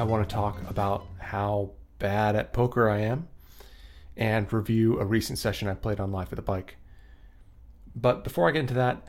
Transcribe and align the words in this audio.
I 0.00 0.04
want 0.04 0.26
to 0.26 0.34
talk 0.34 0.58
about 0.66 1.06
how 1.18 1.72
bad 1.98 2.34
at 2.34 2.54
poker 2.54 2.88
I 2.88 3.00
am 3.00 3.28
and 4.16 4.50
review 4.50 4.98
a 4.98 5.04
recent 5.04 5.38
session 5.38 5.68
I 5.68 5.74
played 5.74 6.00
on 6.00 6.10
Live 6.10 6.32
at 6.32 6.36
the 6.36 6.42
Bike. 6.42 6.76
But 7.94 8.24
before 8.24 8.48
I 8.48 8.52
get 8.52 8.60
into 8.60 8.72
that, 8.72 9.06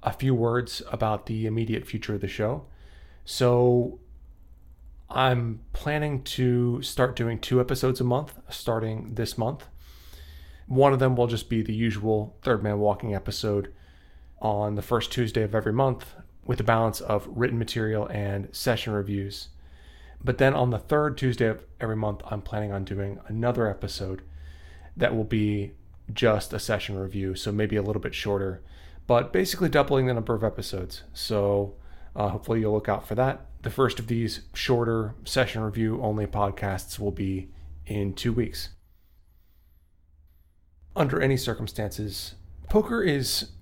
a 0.00 0.12
few 0.12 0.36
words 0.36 0.80
about 0.92 1.26
the 1.26 1.46
immediate 1.46 1.88
future 1.88 2.14
of 2.14 2.20
the 2.20 2.28
show. 2.28 2.66
So, 3.24 3.98
I'm 5.10 5.58
planning 5.72 6.22
to 6.22 6.82
start 6.82 7.16
doing 7.16 7.40
two 7.40 7.60
episodes 7.60 8.00
a 8.00 8.04
month 8.04 8.38
starting 8.48 9.16
this 9.16 9.38
month. 9.38 9.66
One 10.68 10.92
of 10.92 11.00
them 11.00 11.16
will 11.16 11.26
just 11.26 11.48
be 11.48 11.62
the 11.62 11.74
usual 11.74 12.36
Third 12.42 12.62
Man 12.62 12.78
Walking 12.78 13.12
episode 13.12 13.72
on 14.40 14.76
the 14.76 14.82
first 14.82 15.10
Tuesday 15.10 15.42
of 15.42 15.56
every 15.56 15.72
month 15.72 16.14
with 16.44 16.60
a 16.60 16.64
balance 16.64 17.00
of 17.00 17.26
written 17.28 17.58
material 17.58 18.06
and 18.06 18.54
session 18.54 18.92
reviews. 18.92 19.48
But 20.22 20.38
then 20.38 20.54
on 20.54 20.70
the 20.70 20.78
third 20.78 21.16
Tuesday 21.16 21.46
of 21.46 21.64
every 21.80 21.96
month, 21.96 22.22
I'm 22.26 22.42
planning 22.42 22.72
on 22.72 22.84
doing 22.84 23.20
another 23.26 23.68
episode 23.68 24.22
that 24.96 25.14
will 25.14 25.24
be 25.24 25.72
just 26.12 26.52
a 26.52 26.58
session 26.58 26.98
review, 26.98 27.34
so 27.34 27.52
maybe 27.52 27.76
a 27.76 27.82
little 27.82 28.02
bit 28.02 28.14
shorter, 28.14 28.62
but 29.06 29.32
basically 29.32 29.68
doubling 29.68 30.06
the 30.06 30.14
number 30.14 30.34
of 30.34 30.42
episodes. 30.42 31.02
So 31.12 31.74
uh, 32.16 32.28
hopefully 32.28 32.60
you'll 32.60 32.72
look 32.72 32.88
out 32.88 33.06
for 33.06 33.14
that. 33.14 33.46
The 33.62 33.70
first 33.70 33.98
of 33.98 34.06
these 34.06 34.42
shorter 34.54 35.14
session 35.24 35.62
review 35.62 36.00
only 36.02 36.26
podcasts 36.26 36.98
will 36.98 37.12
be 37.12 37.50
in 37.86 38.14
two 38.14 38.32
weeks 38.32 38.70
under 40.98 41.20
any 41.20 41.36
circumstances, 41.36 42.34
poker 42.68 43.02
is 43.02 43.52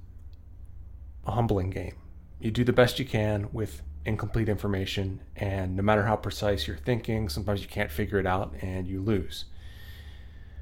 a 1.26 1.32
humbling 1.32 1.70
game. 1.70 1.94
You 2.40 2.50
do 2.50 2.64
the 2.64 2.72
best 2.72 2.98
you 2.98 3.04
can 3.04 3.48
with 3.52 3.82
incomplete 4.06 4.48
information, 4.48 5.20
and 5.36 5.76
no 5.76 5.82
matter 5.82 6.04
how 6.04 6.16
precise 6.16 6.66
you're 6.66 6.76
thinking, 6.76 7.28
sometimes 7.28 7.62
you 7.62 7.68
can't 7.68 7.90
figure 7.90 8.18
it 8.18 8.26
out 8.26 8.54
and 8.62 8.86
you 8.86 9.00
lose. 9.00 9.46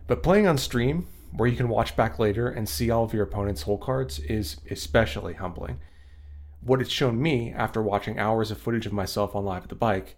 But 0.06 0.22
playing 0.22 0.46
on 0.46 0.58
stream, 0.58 1.06
where 1.32 1.48
you 1.48 1.56
can 1.56 1.68
watch 1.68 1.96
back 1.96 2.18
later 2.18 2.48
and 2.48 2.68
see 2.68 2.90
all 2.90 3.04
of 3.04 3.12
your 3.12 3.24
opponent's 3.24 3.62
hole 3.62 3.78
cards, 3.78 4.18
is 4.20 4.56
especially 4.70 5.34
humbling. 5.34 5.80
What 6.60 6.80
it's 6.80 6.90
shown 6.90 7.20
me 7.20 7.52
after 7.52 7.82
watching 7.82 8.18
hours 8.18 8.50
of 8.50 8.58
footage 8.58 8.86
of 8.86 8.92
myself 8.92 9.34
on 9.34 9.44
live 9.44 9.64
at 9.64 9.68
the 9.68 9.74
bike, 9.74 10.16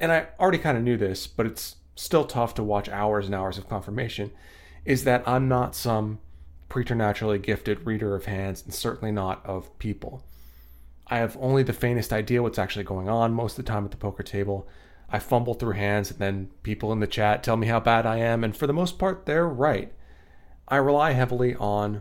and 0.00 0.10
I 0.10 0.28
already 0.38 0.58
kind 0.58 0.76
of 0.76 0.84
knew 0.84 0.96
this, 0.96 1.26
but 1.26 1.46
it's 1.46 1.76
still 1.94 2.24
tough 2.24 2.54
to 2.54 2.62
watch 2.62 2.88
hours 2.88 3.26
and 3.26 3.34
hours 3.34 3.58
of 3.58 3.68
confirmation 3.68 4.32
is 4.84 5.04
that 5.04 5.26
I'm 5.28 5.48
not 5.48 5.74
some 5.74 6.18
preternaturally 6.68 7.38
gifted 7.38 7.86
reader 7.86 8.14
of 8.14 8.24
hands 8.24 8.62
and 8.64 8.74
certainly 8.74 9.12
not 9.12 9.44
of 9.44 9.78
people. 9.78 10.24
I 11.12 11.18
have 11.18 11.36
only 11.38 11.62
the 11.62 11.74
faintest 11.74 12.10
idea 12.10 12.42
what's 12.42 12.58
actually 12.58 12.84
going 12.84 13.10
on 13.10 13.34
most 13.34 13.58
of 13.58 13.66
the 13.66 13.70
time 13.70 13.84
at 13.84 13.90
the 13.90 13.98
poker 13.98 14.22
table. 14.22 14.66
I 15.10 15.18
fumble 15.18 15.52
through 15.52 15.74
hands 15.74 16.10
and 16.10 16.18
then 16.18 16.48
people 16.62 16.90
in 16.90 17.00
the 17.00 17.06
chat 17.06 17.42
tell 17.42 17.58
me 17.58 17.66
how 17.66 17.80
bad 17.80 18.06
I 18.06 18.16
am, 18.16 18.42
and 18.42 18.56
for 18.56 18.66
the 18.66 18.72
most 18.72 18.98
part, 18.98 19.26
they're 19.26 19.46
right. 19.46 19.92
I 20.68 20.76
rely 20.76 21.12
heavily 21.12 21.54
on 21.56 22.00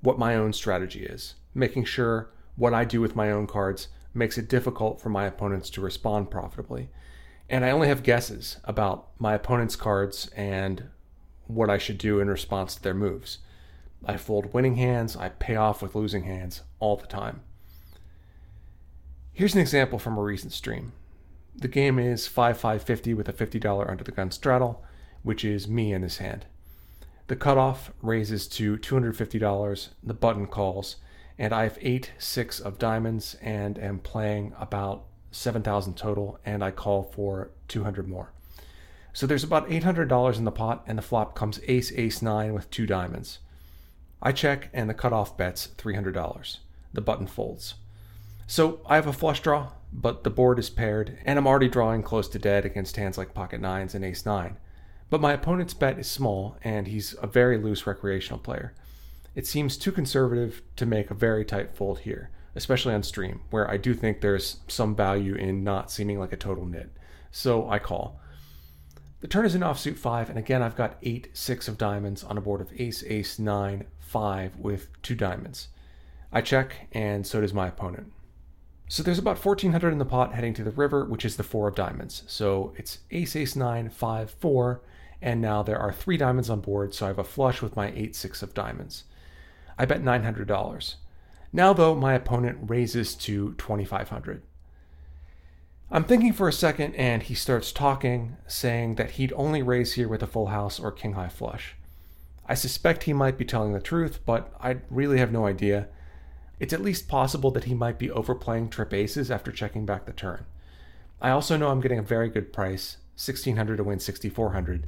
what 0.00 0.16
my 0.16 0.36
own 0.36 0.52
strategy 0.52 1.02
is, 1.04 1.34
making 1.52 1.86
sure 1.86 2.30
what 2.54 2.72
I 2.72 2.84
do 2.84 3.00
with 3.00 3.16
my 3.16 3.32
own 3.32 3.48
cards 3.48 3.88
makes 4.14 4.38
it 4.38 4.48
difficult 4.48 5.00
for 5.00 5.08
my 5.08 5.26
opponents 5.26 5.68
to 5.70 5.80
respond 5.80 6.30
profitably. 6.30 6.88
And 7.50 7.64
I 7.64 7.72
only 7.72 7.88
have 7.88 8.04
guesses 8.04 8.58
about 8.62 9.08
my 9.18 9.34
opponent's 9.34 9.74
cards 9.74 10.30
and 10.36 10.84
what 11.48 11.68
I 11.68 11.78
should 11.78 11.98
do 11.98 12.20
in 12.20 12.28
response 12.28 12.76
to 12.76 12.82
their 12.84 12.94
moves. 12.94 13.38
I 14.04 14.16
fold 14.18 14.54
winning 14.54 14.76
hands, 14.76 15.16
I 15.16 15.30
pay 15.30 15.56
off 15.56 15.82
with 15.82 15.96
losing 15.96 16.22
hands 16.22 16.62
all 16.78 16.96
the 16.96 17.08
time. 17.08 17.40
Here's 19.34 19.54
an 19.54 19.60
example 19.60 19.98
from 19.98 20.18
a 20.18 20.22
recent 20.22 20.52
stream. 20.52 20.92
The 21.56 21.66
game 21.66 21.98
is 21.98 22.26
5550 22.26 23.14
with 23.14 23.30
a 23.30 23.32
$50 23.32 23.90
under 23.90 24.04
the 24.04 24.12
gun 24.12 24.30
straddle, 24.30 24.84
which 25.22 25.42
is 25.42 25.66
me 25.66 25.94
in 25.94 26.02
this 26.02 26.18
hand. 26.18 26.44
The 27.28 27.36
cutoff 27.36 27.92
raises 28.02 28.46
to 28.48 28.76
$250, 28.76 29.88
the 30.02 30.12
button 30.12 30.46
calls, 30.46 30.96
and 31.38 31.54
I 31.54 31.62
have 31.62 31.78
8 31.80 32.12
6 32.18 32.60
of 32.60 32.78
diamonds 32.78 33.34
and 33.40 33.78
am 33.78 34.00
playing 34.00 34.52
about 34.60 35.04
7,000 35.30 35.96
total, 35.96 36.38
and 36.44 36.62
I 36.62 36.70
call 36.70 37.02
for 37.02 37.52
200 37.68 38.06
more. 38.06 38.32
So 39.14 39.26
there's 39.26 39.44
about 39.44 39.70
$800 39.70 40.36
in 40.36 40.44
the 40.44 40.52
pot, 40.52 40.84
and 40.86 40.98
the 40.98 41.02
flop 41.02 41.34
comes 41.34 41.58
ace, 41.66 41.90
ace, 41.92 42.20
nine 42.20 42.52
with 42.52 42.70
two 42.70 42.84
diamonds. 42.84 43.38
I 44.20 44.32
check, 44.32 44.68
and 44.74 44.90
the 44.90 44.94
cutoff 44.94 45.38
bets 45.38 45.68
$300. 45.78 46.58
The 46.92 47.00
button 47.00 47.26
folds. 47.26 47.76
So 48.46 48.80
I 48.86 48.96
have 48.96 49.06
a 49.06 49.12
flush 49.12 49.40
draw, 49.40 49.72
but 49.92 50.24
the 50.24 50.30
board 50.30 50.58
is 50.58 50.70
paired, 50.70 51.18
and 51.24 51.38
I'm 51.38 51.46
already 51.46 51.68
drawing 51.68 52.02
close 52.02 52.28
to 52.28 52.38
dead 52.38 52.64
against 52.64 52.96
hands 52.96 53.16
like 53.16 53.34
pocket 53.34 53.60
nines 53.60 53.94
and 53.94 54.04
ace 54.04 54.26
nine. 54.26 54.56
But 55.10 55.20
my 55.20 55.32
opponent's 55.32 55.74
bet 55.74 55.98
is 55.98 56.10
small, 56.10 56.56
and 56.62 56.86
he's 56.86 57.14
a 57.20 57.26
very 57.26 57.58
loose 57.58 57.86
recreational 57.86 58.38
player. 58.38 58.74
It 59.34 59.46
seems 59.46 59.76
too 59.76 59.92
conservative 59.92 60.62
to 60.76 60.86
make 60.86 61.10
a 61.10 61.14
very 61.14 61.44
tight 61.44 61.74
fold 61.74 62.00
here, 62.00 62.30
especially 62.54 62.94
on 62.94 63.02
stream, 63.02 63.40
where 63.50 63.70
I 63.70 63.76
do 63.76 63.94
think 63.94 64.20
there's 64.20 64.58
some 64.68 64.94
value 64.94 65.34
in 65.34 65.64
not 65.64 65.90
seeming 65.90 66.18
like 66.18 66.32
a 66.32 66.36
total 66.36 66.66
nit. 66.66 66.90
So 67.30 67.68
I 67.68 67.78
call. 67.78 68.20
The 69.20 69.28
turn 69.28 69.46
is 69.46 69.54
an 69.54 69.62
offsuit 69.62 69.96
5, 69.96 70.30
and 70.30 70.38
again 70.38 70.62
I've 70.62 70.76
got 70.76 70.98
8, 71.02 71.28
6 71.32 71.68
of 71.68 71.78
diamonds 71.78 72.24
on 72.24 72.36
a 72.36 72.42
board 72.42 72.60
of 72.60 72.72
ace, 72.76 73.04
ace, 73.06 73.38
9, 73.38 73.86
5 73.98 74.56
with 74.56 74.88
2 75.02 75.14
diamonds. 75.14 75.68
I 76.32 76.40
check, 76.40 76.88
and 76.92 77.26
so 77.26 77.40
does 77.40 77.54
my 77.54 77.68
opponent. 77.68 78.12
So 78.92 79.02
there's 79.02 79.18
about 79.18 79.42
1400 79.42 79.90
in 79.90 79.96
the 79.96 80.04
pot 80.04 80.34
heading 80.34 80.52
to 80.52 80.62
the 80.62 80.70
river, 80.70 81.06
which 81.06 81.24
is 81.24 81.36
the 81.36 81.42
4 81.42 81.68
of 81.68 81.74
diamonds. 81.74 82.24
So 82.26 82.74
it's 82.76 82.98
ace, 83.10 83.34
ace, 83.34 83.56
nine, 83.56 83.88
five, 83.88 84.30
four, 84.32 84.82
and 85.22 85.40
now 85.40 85.62
there 85.62 85.78
are 85.78 85.94
3 85.94 86.18
diamonds 86.18 86.50
on 86.50 86.60
board, 86.60 86.92
so 86.92 87.06
I 87.06 87.08
have 87.08 87.18
a 87.18 87.24
flush 87.24 87.62
with 87.62 87.74
my 87.74 87.90
8, 87.96 88.14
6 88.14 88.42
of 88.42 88.52
diamonds. 88.52 89.04
I 89.78 89.86
bet 89.86 90.02
$900. 90.02 90.96
Now, 91.54 91.72
though, 91.72 91.94
my 91.94 92.12
opponent 92.12 92.58
raises 92.68 93.14
to 93.14 93.54
2500 93.54 94.42
I'm 95.90 96.04
thinking 96.04 96.34
for 96.34 96.46
a 96.46 96.52
second, 96.52 96.94
and 96.94 97.22
he 97.22 97.34
starts 97.34 97.72
talking, 97.72 98.36
saying 98.46 98.96
that 98.96 99.12
he'd 99.12 99.32
only 99.32 99.62
raise 99.62 99.94
here 99.94 100.08
with 100.08 100.22
a 100.22 100.26
full 100.26 100.48
house 100.48 100.78
or 100.78 100.92
king 100.92 101.14
high 101.14 101.30
flush. 101.30 101.76
I 102.44 102.52
suspect 102.52 103.04
he 103.04 103.14
might 103.14 103.38
be 103.38 103.46
telling 103.46 103.72
the 103.72 103.80
truth, 103.80 104.20
but 104.26 104.52
I 104.60 104.80
really 104.90 105.16
have 105.16 105.32
no 105.32 105.46
idea. 105.46 105.88
It's 106.60 106.72
at 106.72 106.82
least 106.82 107.08
possible 107.08 107.50
that 107.52 107.64
he 107.64 107.74
might 107.74 107.98
be 107.98 108.10
overplaying 108.10 108.68
trip 108.68 108.92
aces 108.94 109.30
after 109.30 109.50
checking 109.50 109.84
back 109.84 110.06
the 110.06 110.12
turn. 110.12 110.44
I 111.20 111.30
also 111.30 111.56
know 111.56 111.70
I'm 111.70 111.80
getting 111.80 111.98
a 111.98 112.02
very 112.02 112.28
good 112.28 112.52
price, 112.52 112.98
1600 113.14 113.76
to 113.76 113.84
win 113.84 113.98
6400, 113.98 114.86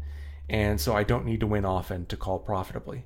and 0.48 0.80
so 0.80 0.94
I 0.94 1.02
don't 1.04 1.24
need 1.24 1.40
to 1.40 1.46
win 1.46 1.64
often 1.64 2.06
to 2.06 2.16
call 2.16 2.38
profitably. 2.38 3.04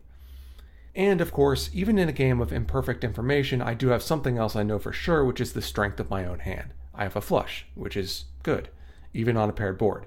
And 0.94 1.20
of 1.20 1.32
course, 1.32 1.70
even 1.72 1.98
in 1.98 2.08
a 2.08 2.12
game 2.12 2.40
of 2.40 2.52
imperfect 2.52 3.04
information, 3.04 3.62
I 3.62 3.74
do 3.74 3.88
have 3.88 4.02
something 4.02 4.36
else 4.38 4.56
I 4.56 4.62
know 4.62 4.78
for 4.78 4.92
sure, 4.92 5.24
which 5.24 5.40
is 5.40 5.52
the 5.52 5.62
strength 5.62 6.00
of 6.00 6.10
my 6.10 6.24
own 6.24 6.40
hand. 6.40 6.74
I 6.94 7.04
have 7.04 7.16
a 7.16 7.20
flush, 7.20 7.66
which 7.74 7.96
is 7.96 8.24
good, 8.42 8.68
even 9.14 9.36
on 9.36 9.48
a 9.48 9.52
paired 9.52 9.78
board. 9.78 10.06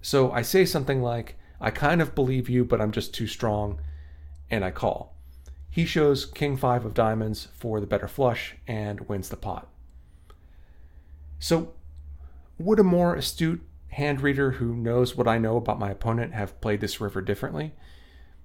So 0.00 0.30
I 0.32 0.42
say 0.42 0.64
something 0.64 1.02
like, 1.02 1.36
I 1.60 1.70
kind 1.70 2.00
of 2.00 2.14
believe 2.14 2.48
you, 2.48 2.64
but 2.64 2.80
I'm 2.80 2.92
just 2.92 3.12
too 3.14 3.26
strong, 3.26 3.80
and 4.50 4.64
I 4.64 4.70
call. 4.70 5.13
He 5.74 5.86
shows 5.86 6.24
king 6.24 6.56
five 6.56 6.84
of 6.84 6.94
diamonds 6.94 7.48
for 7.52 7.80
the 7.80 7.86
better 7.88 8.06
flush 8.06 8.54
and 8.64 9.08
wins 9.08 9.28
the 9.28 9.36
pot. 9.36 9.66
So, 11.40 11.72
would 12.60 12.78
a 12.78 12.84
more 12.84 13.16
astute 13.16 13.60
hand 13.88 14.20
reader 14.20 14.52
who 14.52 14.76
knows 14.76 15.16
what 15.16 15.26
I 15.26 15.38
know 15.38 15.56
about 15.56 15.80
my 15.80 15.90
opponent 15.90 16.32
have 16.32 16.60
played 16.60 16.80
this 16.80 17.00
river 17.00 17.20
differently? 17.20 17.74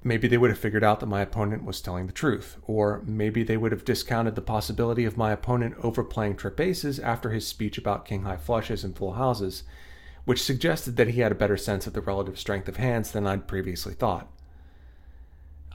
Maybe 0.04 0.28
they 0.28 0.40
would 0.40 0.50
have 0.50 0.58
figured 0.58 0.84
out 0.84 1.02
that 1.02 1.06
my 1.06 1.22
opponent 1.22 1.66
was 1.66 1.82
telling 1.82 2.08
the 2.08 2.14
truth, 2.14 2.58
or 2.64 3.04
maybe 3.06 3.44
they 3.44 3.58
would 3.58 3.74
have 3.74 3.86
discounted 3.86 4.34
the 4.34 4.42
possibility 4.42 5.06
of 5.06 5.16
my 5.16 5.32
opponent 5.32 5.76
overplaying 5.84 6.36
trip 6.36 6.60
aces 6.60 7.00
after 7.00 7.30
his 7.30 7.46
speech 7.46 7.78
about 7.78 8.06
king 8.06 8.24
high 8.24 8.38
flushes 8.38 8.84
and 8.84 8.98
full 8.98 9.14
houses, 9.14 9.62
which 10.26 10.42
suggested 10.42 10.96
that 10.96 11.10
he 11.10 11.20
had 11.20 11.32
a 11.32 11.36
better 11.36 11.58
sense 11.58 11.86
of 11.86 11.94
the 11.94 12.02
relative 12.02 12.40
strength 12.40 12.68
of 12.68 12.78
hands 12.78 13.12
than 13.12 13.28
I'd 13.28 13.48
previously 13.48 13.94
thought. 13.94 14.28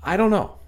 I 0.02 0.16
don't 0.16 0.32
know. 0.32 0.58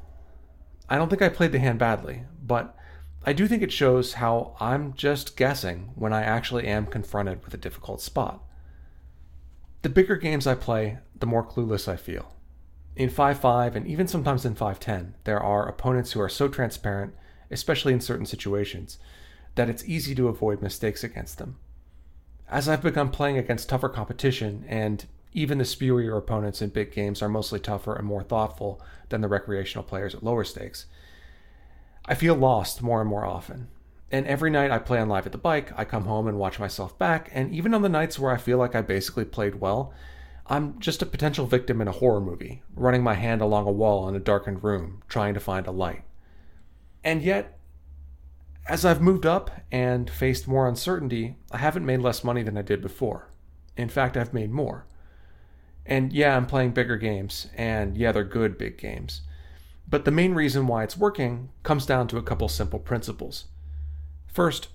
I 0.88 0.96
don't 0.96 1.08
think 1.08 1.22
I 1.22 1.28
played 1.28 1.52
the 1.52 1.58
hand 1.58 1.78
badly, 1.78 2.22
but 2.42 2.76
I 3.24 3.32
do 3.32 3.48
think 3.48 3.62
it 3.62 3.72
shows 3.72 4.14
how 4.14 4.56
I'm 4.60 4.94
just 4.94 5.36
guessing 5.36 5.90
when 5.96 6.12
I 6.12 6.22
actually 6.22 6.66
am 6.66 6.86
confronted 6.86 7.44
with 7.44 7.54
a 7.54 7.58
difficult 7.58 8.00
spot. 8.00 8.42
The 9.82 9.88
bigger 9.88 10.16
games 10.16 10.46
I 10.46 10.54
play, 10.54 10.98
the 11.18 11.26
more 11.26 11.44
clueless 11.44 11.88
I 11.88 11.96
feel. 11.96 12.36
In 12.94 13.10
5 13.10 13.40
5 13.40 13.76
and 13.76 13.86
even 13.86 14.06
sometimes 14.06 14.44
in 14.44 14.54
5 14.54 14.78
10, 14.80 15.14
there 15.24 15.40
are 15.40 15.68
opponents 15.68 16.12
who 16.12 16.20
are 16.20 16.28
so 16.28 16.48
transparent, 16.48 17.14
especially 17.50 17.92
in 17.92 18.00
certain 18.00 18.26
situations, 18.26 18.98
that 19.56 19.68
it's 19.68 19.84
easy 19.88 20.14
to 20.14 20.28
avoid 20.28 20.62
mistakes 20.62 21.02
against 21.02 21.38
them. 21.38 21.58
As 22.48 22.68
I've 22.68 22.82
begun 22.82 23.10
playing 23.10 23.38
against 23.38 23.68
tougher 23.68 23.88
competition, 23.88 24.64
and 24.68 25.04
even 25.32 25.58
the 25.58 25.64
spurier 25.64 26.16
opponents 26.16 26.62
in 26.62 26.70
big 26.70 26.92
games 26.92 27.22
are 27.22 27.28
mostly 27.28 27.60
tougher 27.60 27.94
and 27.94 28.06
more 28.06 28.22
thoughtful 28.22 28.80
than 29.08 29.20
the 29.20 29.28
recreational 29.28 29.84
players 29.84 30.14
at 30.14 30.22
lower 30.22 30.44
stakes, 30.44 30.86
I 32.06 32.14
feel 32.14 32.34
lost 32.34 32.82
more 32.82 33.00
and 33.00 33.10
more 33.10 33.24
often. 33.24 33.68
And 34.10 34.26
every 34.26 34.50
night 34.50 34.70
I 34.70 34.78
play 34.78 34.98
on 34.98 35.08
Live 35.08 35.26
at 35.26 35.32
the 35.32 35.38
Bike, 35.38 35.72
I 35.76 35.84
come 35.84 36.04
home 36.04 36.28
and 36.28 36.38
watch 36.38 36.60
myself 36.60 36.96
back, 36.98 37.28
and 37.32 37.52
even 37.52 37.74
on 37.74 37.82
the 37.82 37.88
nights 37.88 38.18
where 38.18 38.32
I 38.32 38.36
feel 38.36 38.58
like 38.58 38.74
I 38.74 38.80
basically 38.80 39.24
played 39.24 39.56
well, 39.56 39.92
I'm 40.46 40.78
just 40.78 41.02
a 41.02 41.06
potential 41.06 41.46
victim 41.46 41.80
in 41.80 41.88
a 41.88 41.92
horror 41.92 42.20
movie, 42.20 42.62
running 42.76 43.02
my 43.02 43.14
hand 43.14 43.40
along 43.40 43.66
a 43.66 43.72
wall 43.72 44.08
in 44.08 44.14
a 44.14 44.20
darkened 44.20 44.62
room, 44.62 45.02
trying 45.08 45.34
to 45.34 45.40
find 45.40 45.66
a 45.66 45.72
light. 45.72 46.04
And 47.02 47.20
yet, 47.20 47.58
as 48.68 48.84
I've 48.84 49.00
moved 49.00 49.26
up 49.26 49.50
and 49.72 50.08
faced 50.08 50.46
more 50.46 50.68
uncertainty, 50.68 51.36
I 51.50 51.58
haven't 51.58 51.86
made 51.86 52.00
less 52.00 52.22
money 52.22 52.44
than 52.44 52.56
I 52.56 52.62
did 52.62 52.80
before. 52.80 53.28
In 53.76 53.88
fact, 53.88 54.16
I've 54.16 54.32
made 54.32 54.52
more. 54.52 54.86
And 55.86 56.12
yeah, 56.12 56.36
I'm 56.36 56.46
playing 56.46 56.72
bigger 56.72 56.96
games, 56.96 57.46
and 57.56 57.96
yeah, 57.96 58.12
they're 58.12 58.24
good 58.24 58.58
big 58.58 58.76
games. 58.76 59.22
But 59.88 60.04
the 60.04 60.10
main 60.10 60.34
reason 60.34 60.66
why 60.66 60.82
it's 60.82 60.96
working 60.96 61.50
comes 61.62 61.86
down 61.86 62.08
to 62.08 62.16
a 62.16 62.22
couple 62.22 62.48
simple 62.48 62.80
principles. 62.80 63.44
First, 64.26 64.68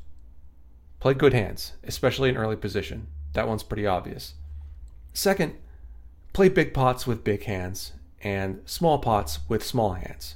play 1.00 1.14
good 1.14 1.34
hands, 1.34 1.74
especially 1.84 2.30
in 2.30 2.38
early 2.38 2.56
position. 2.56 3.08
That 3.34 3.48
one's 3.48 3.64
pretty 3.64 3.86
obvious. 3.86 4.36
Second, 5.14 5.56
play 6.32 6.48
big 6.48 6.74
pots 6.74 7.06
with 7.06 7.26
big 7.26 7.44
hands 7.44 7.92
and 8.24 8.62
small 8.66 9.00
pots 9.00 9.40
with 9.50 9.66
small 9.66 9.94
hands. 9.94 10.36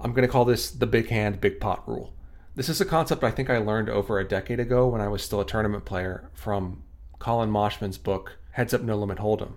I'm 0.00 0.12
going 0.12 0.26
to 0.26 0.32
call 0.32 0.46
this 0.46 0.70
the 0.70 0.86
big 0.86 1.08
hand, 1.08 1.40
big 1.40 1.60
pot 1.60 1.86
rule. 1.86 2.14
This 2.54 2.68
is 2.68 2.80
a 2.80 2.86
concept 2.86 3.22
I 3.22 3.30
think 3.30 3.50
I 3.50 3.58
learned 3.58 3.90
over 3.90 4.18
a 4.18 4.26
decade 4.26 4.60
ago 4.60 4.88
when 4.88 5.00
I 5.00 5.08
was 5.08 5.22
still 5.22 5.40
a 5.40 5.46
tournament 5.46 5.84
player 5.84 6.30
from 6.32 6.82
Colin 7.18 7.50
Moshman's 7.50 7.98
book, 7.98 8.38
Heads 8.52 8.72
Up 8.72 8.80
No 8.80 8.96
Limit 8.96 9.18
Hold'em. 9.18 9.54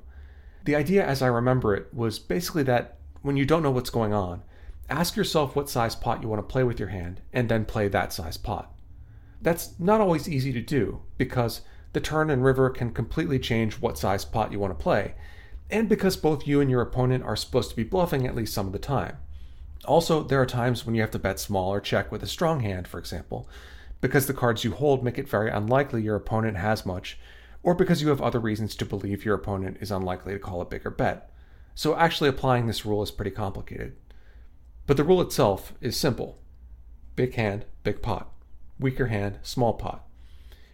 The 0.64 0.76
idea, 0.76 1.06
as 1.06 1.22
I 1.22 1.28
remember 1.28 1.76
it, 1.76 1.94
was 1.94 2.20
basically 2.20 2.64
that 2.64 2.98
when 3.22 3.38
you 3.38 3.46
don't 3.46 3.64
know 3.64 3.72
what's 3.72 3.90
going 3.90 4.14
on, 4.14 4.44
ask 4.90 5.16
yourself 5.16 5.56
what 5.56 5.70
size 5.70 5.96
pot 5.96 6.22
you 6.22 6.30
want 6.30 6.40
to 6.40 6.52
play 6.52 6.64
with 6.64 6.80
your 6.80 6.90
hand 6.90 7.22
and 7.32 7.50
then 7.50 7.66
play 7.66 7.88
that 7.88 8.14
size 8.14 8.38
pot. 8.38 8.74
That's 9.42 9.78
not 9.78 10.00
always 10.00 10.30
easy 10.30 10.54
to 10.54 10.62
do 10.62 11.02
because 11.18 11.62
the 11.92 12.00
turn 12.00 12.30
and 12.30 12.44
river 12.44 12.70
can 12.70 12.92
completely 12.92 13.40
change 13.40 13.76
what 13.76 13.98
size 13.98 14.26
pot 14.26 14.52
you 14.52 14.60
want 14.60 14.78
to 14.78 14.82
play, 14.82 15.16
and 15.70 15.90
because 15.90 16.16
both 16.16 16.48
you 16.48 16.62
and 16.62 16.70
your 16.70 16.82
opponent 16.82 17.24
are 17.24 17.36
supposed 17.36 17.70
to 17.70 17.76
be 17.76 17.84
bluffing 17.84 18.26
at 18.26 18.36
least 18.36 18.54
some 18.54 18.68
of 18.68 18.74
the 18.74 18.80
time. 18.80 19.18
Also, 19.86 20.24
there 20.24 20.42
are 20.42 20.46
times 20.46 20.86
when 20.86 20.96
you 20.96 21.02
have 21.02 21.12
to 21.12 21.20
bet 21.20 21.40
small 21.40 21.74
or 21.74 21.82
check 21.82 22.12
with 22.12 22.24
a 22.24 22.28
strong 22.28 22.62
hand, 22.62 22.88
for 22.88 23.00
example, 23.00 23.50
because 24.00 24.28
the 24.28 24.34
cards 24.34 24.64
you 24.64 24.72
hold 24.72 25.04
make 25.04 25.18
it 25.18 25.28
very 25.28 25.50
unlikely 25.50 26.02
your 26.02 26.16
opponent 26.16 26.58
has 26.58 26.86
much, 26.86 27.18
or 27.64 27.74
because 27.74 28.02
you 28.02 28.10
have 28.10 28.22
other 28.22 28.40
reasons 28.40 28.76
to 28.76 28.86
believe 28.86 29.26
your 29.26 29.36
opponent 29.36 29.78
is 29.80 29.90
unlikely 29.90 30.34
to 30.34 30.40
call 30.40 30.62
a 30.62 30.66
bigger 30.66 30.92
bet. 30.92 31.32
So, 31.74 31.96
actually 31.96 32.30
applying 32.30 32.68
this 32.68 32.86
rule 32.86 33.02
is 33.02 33.10
pretty 33.10 33.32
complicated. 33.32 33.96
But 34.86 34.98
the 34.98 35.04
rule 35.04 35.22
itself 35.22 35.74
is 35.82 35.98
simple 35.98 36.40
big 37.16 37.36
hand, 37.36 37.66
big 37.84 38.02
pot, 38.02 38.32
weaker 38.80 39.08
hand, 39.08 39.40
small 39.44 39.74
pot. 39.74 40.06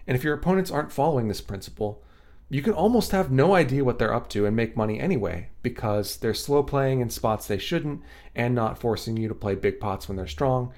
And 0.08 0.16
if 0.16 0.24
your 0.24 0.34
opponents 0.34 0.72
aren't 0.72 0.92
following 0.92 1.28
this 1.28 1.42
principle, 1.42 2.04
you 2.50 2.64
can 2.64 2.74
almost 2.74 3.12
have 3.12 3.32
no 3.32 3.54
idea 3.54 3.84
what 3.84 4.00
they're 4.00 4.14
up 4.14 4.28
to 4.30 4.46
and 4.46 4.56
make 4.56 4.76
money 4.76 5.00
anyway 5.00 5.50
because 5.62 6.18
they're 6.18 6.34
slow 6.34 6.64
playing 6.64 7.00
in 7.00 7.10
spots 7.10 7.46
they 7.46 7.60
shouldn't 7.60 8.02
and 8.36 8.56
not 8.56 8.80
forcing 8.80 9.18
you 9.18 9.28
to 9.28 9.36
play 9.36 9.54
big 9.54 9.80
pots 9.80 10.08
when 10.08 10.18
they're 10.18 10.26
strong. 10.26 10.74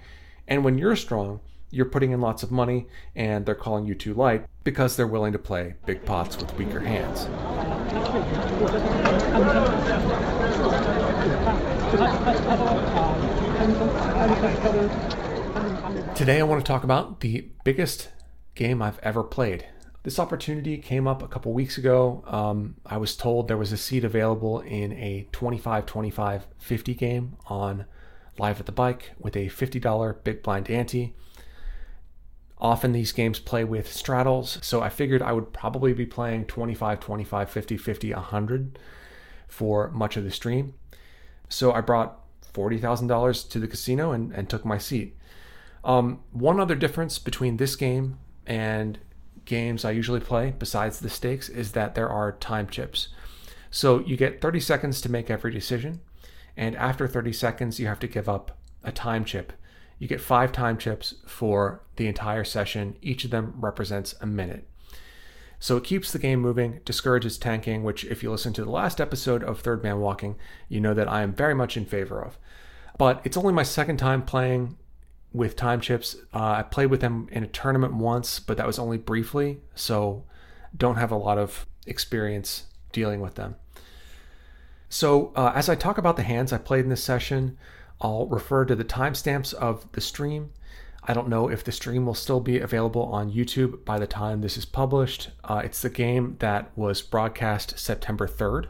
And 0.47 0.65
when 0.65 0.77
you're 0.77 0.97
strong, 0.97 1.39
you're 1.71 1.85
putting 1.85 2.12
in 2.12 2.19
lots 2.21 2.44
of 2.44 2.51
money 2.51 2.88
and 3.15 3.45
they're 3.45 3.56
calling 3.56 3.85
you 3.85 3.95
too 3.95 4.13
light 4.13 4.45
because 4.63 4.95
they're 4.95 5.07
willing 5.07 5.31
to 5.33 5.39
play 5.39 5.73
big 5.85 6.06
pots 6.06 6.38
with 6.38 6.53
weaker 6.57 6.81
hands. 6.81 7.25
Today 16.15 16.39
I 16.39 16.44
want 16.44 16.63
to 16.63 16.68
talk 16.68 16.83
about 16.83 17.21
the 17.21 17.50
biggest 17.63 18.09
game 18.53 18.81
I've 18.81 19.00
ever 19.00 19.23
played. 19.23 19.65
This 20.03 20.19
opportunity 20.19 20.77
came 20.77 21.07
up 21.07 21.23
a 21.23 21.27
couple 21.27 21.53
weeks 21.53 21.77
ago. 21.77 22.23
Um, 22.27 22.75
I 22.85 22.97
was 22.97 23.15
told 23.15 23.47
there 23.47 23.57
was 23.57 23.71
a 23.71 23.77
seat 23.77 24.03
available 24.03 24.59
in 24.59 24.91
a 24.94 25.27
25 25.31 25.85
25 25.85 26.47
50 26.57 26.94
game 26.95 27.38
on 27.47 27.85
Live 28.38 28.59
at 28.59 28.65
the 28.65 28.71
Bike 28.71 29.12
with 29.19 29.35
a 29.35 29.47
$50 29.47 30.23
big 30.23 30.41
blind 30.41 30.69
ante. 30.69 31.13
Often 32.61 32.91
these 32.91 33.11
games 33.11 33.39
play 33.39 33.63
with 33.63 33.91
straddles, 33.91 34.59
so 34.61 34.81
I 34.81 34.89
figured 34.89 35.23
I 35.23 35.33
would 35.33 35.51
probably 35.51 35.93
be 35.93 36.05
playing 36.05 36.45
25 36.45 36.99
25 36.99 37.49
50 37.49 37.77
50 37.77 38.13
100 38.13 38.79
for 39.47 39.89
much 39.89 40.15
of 40.15 40.23
the 40.23 40.31
stream. 40.31 40.75
So 41.49 41.73
I 41.73 41.81
brought 41.81 42.19
$40,000 42.53 43.49
to 43.49 43.59
the 43.59 43.67
casino 43.67 44.11
and, 44.11 44.31
and 44.31 44.49
took 44.49 44.63
my 44.63 44.77
seat. 44.77 45.17
Um, 45.83 46.19
one 46.31 46.59
other 46.59 46.75
difference 46.75 47.17
between 47.17 47.57
this 47.57 47.75
game 47.75 48.19
and 48.45 48.99
games 49.45 49.83
I 49.83 49.91
usually 49.91 50.19
play, 50.19 50.53
besides 50.57 50.99
the 50.99 51.09
stakes, 51.09 51.49
is 51.49 51.71
that 51.71 51.95
there 51.95 52.09
are 52.09 52.33
time 52.33 52.67
chips. 52.67 53.09
So 53.71 53.99
you 53.99 54.17
get 54.17 54.41
30 54.41 54.59
seconds 54.59 55.01
to 55.01 55.11
make 55.11 55.29
every 55.29 55.51
decision, 55.51 56.01
and 56.55 56.75
after 56.75 57.07
30 57.07 57.33
seconds, 57.33 57.79
you 57.79 57.87
have 57.87 57.99
to 57.99 58.07
give 58.07 58.29
up 58.29 58.57
a 58.83 58.91
time 58.91 59.25
chip. 59.25 59.53
You 60.01 60.07
get 60.07 60.19
five 60.19 60.51
time 60.51 60.80
chips 60.80 61.13
for 61.27 61.83
the 61.98 62.07
entire 62.07 62.44
session, 62.44 62.95
each 63.03 63.24
of 63.24 63.30
them 63.30 63.53
represents 63.59 64.15
a 64.19 64.25
minute. 64.25 64.68
So 65.59 65.77
it 65.77 65.83
keeps 65.83 66.12
the 66.12 66.18
game 66.18 66.39
moving, 66.39 66.80
discourages 66.86 67.38
tanking, 67.38 67.83
which, 67.83 68.03
if 68.06 68.24
you 68.24 68.31
listen 68.31 68.51
to 68.53 68.63
the 68.63 68.71
last 68.71 69.00
episode 69.00 69.44
of 69.44 69.59
Third 69.59 69.83
Man 69.83 70.00
Walking, 70.00 70.38
you 70.68 70.81
know 70.81 70.95
that 70.95 71.07
I 71.07 71.21
am 71.21 71.33
very 71.33 71.53
much 71.53 71.77
in 71.77 71.86
favor 71.86 72.19
of. 72.19 72.39
But 72.98 73.21
it's 73.24 73.38
only 73.38 73.53
my 73.53 73.62
second 73.62 73.98
time 73.98 74.24
playing 74.24 74.75
with 75.33 75.56
time 75.56 75.80
chips. 75.80 76.15
Uh, 76.33 76.56
I 76.57 76.63
played 76.63 76.88
with 76.88 77.01
them 77.01 77.30
in 77.31 77.44
a 77.44 77.47
tournament 77.47 77.94
once, 77.94 78.39
but 78.39 78.57
that 78.57 78.65
was 78.65 78.80
only 78.80 78.97
briefly, 78.97 79.62
so 79.75 80.24
don't 80.75 80.95
have 80.95 81.12
a 81.12 81.15
lot 81.15 81.38
of 81.38 81.68
experience 81.86 82.63
dealing 82.92 83.21
with 83.21 83.36
them. 83.36 83.56
So, 84.89 85.31
uh, 85.36 85.51
as 85.54 85.69
I 85.69 85.75
talk 85.75 86.00
about 86.00 86.15
the 86.15 86.24
hands 86.24 86.51
I 86.51 86.57
played 86.57 86.86
in 86.86 86.89
this 86.89 87.04
session, 87.04 87.59
I'll 88.01 88.25
refer 88.25 88.65
to 88.65 88.75
the 88.75 88.83
timestamps 88.83 89.54
of 89.54 89.90
the 89.92 90.02
stream. 90.02 90.52
I 91.04 91.14
don't 91.14 91.30
know 91.30 91.49
if 91.49 91.64
the 91.64 91.71
stream 91.71 92.06
will 92.06 92.14
still 92.14 92.40
be 92.40 92.59
available 92.59 93.04
on 93.04 93.31
YouTube 93.31 93.85
by 93.85 93.97
the 93.97 94.07
time 94.07 94.42
this 94.42 94.57
is 94.57 94.66
published. 94.66 95.30
Uh, 95.44 95.61
it's 95.64 95.81
the 95.81 95.90
game 95.90 96.35
that 96.40 96.75
was 96.75 97.02
broadcast 97.02 97.80
September 97.80 98.28
3rd. 98.28 98.68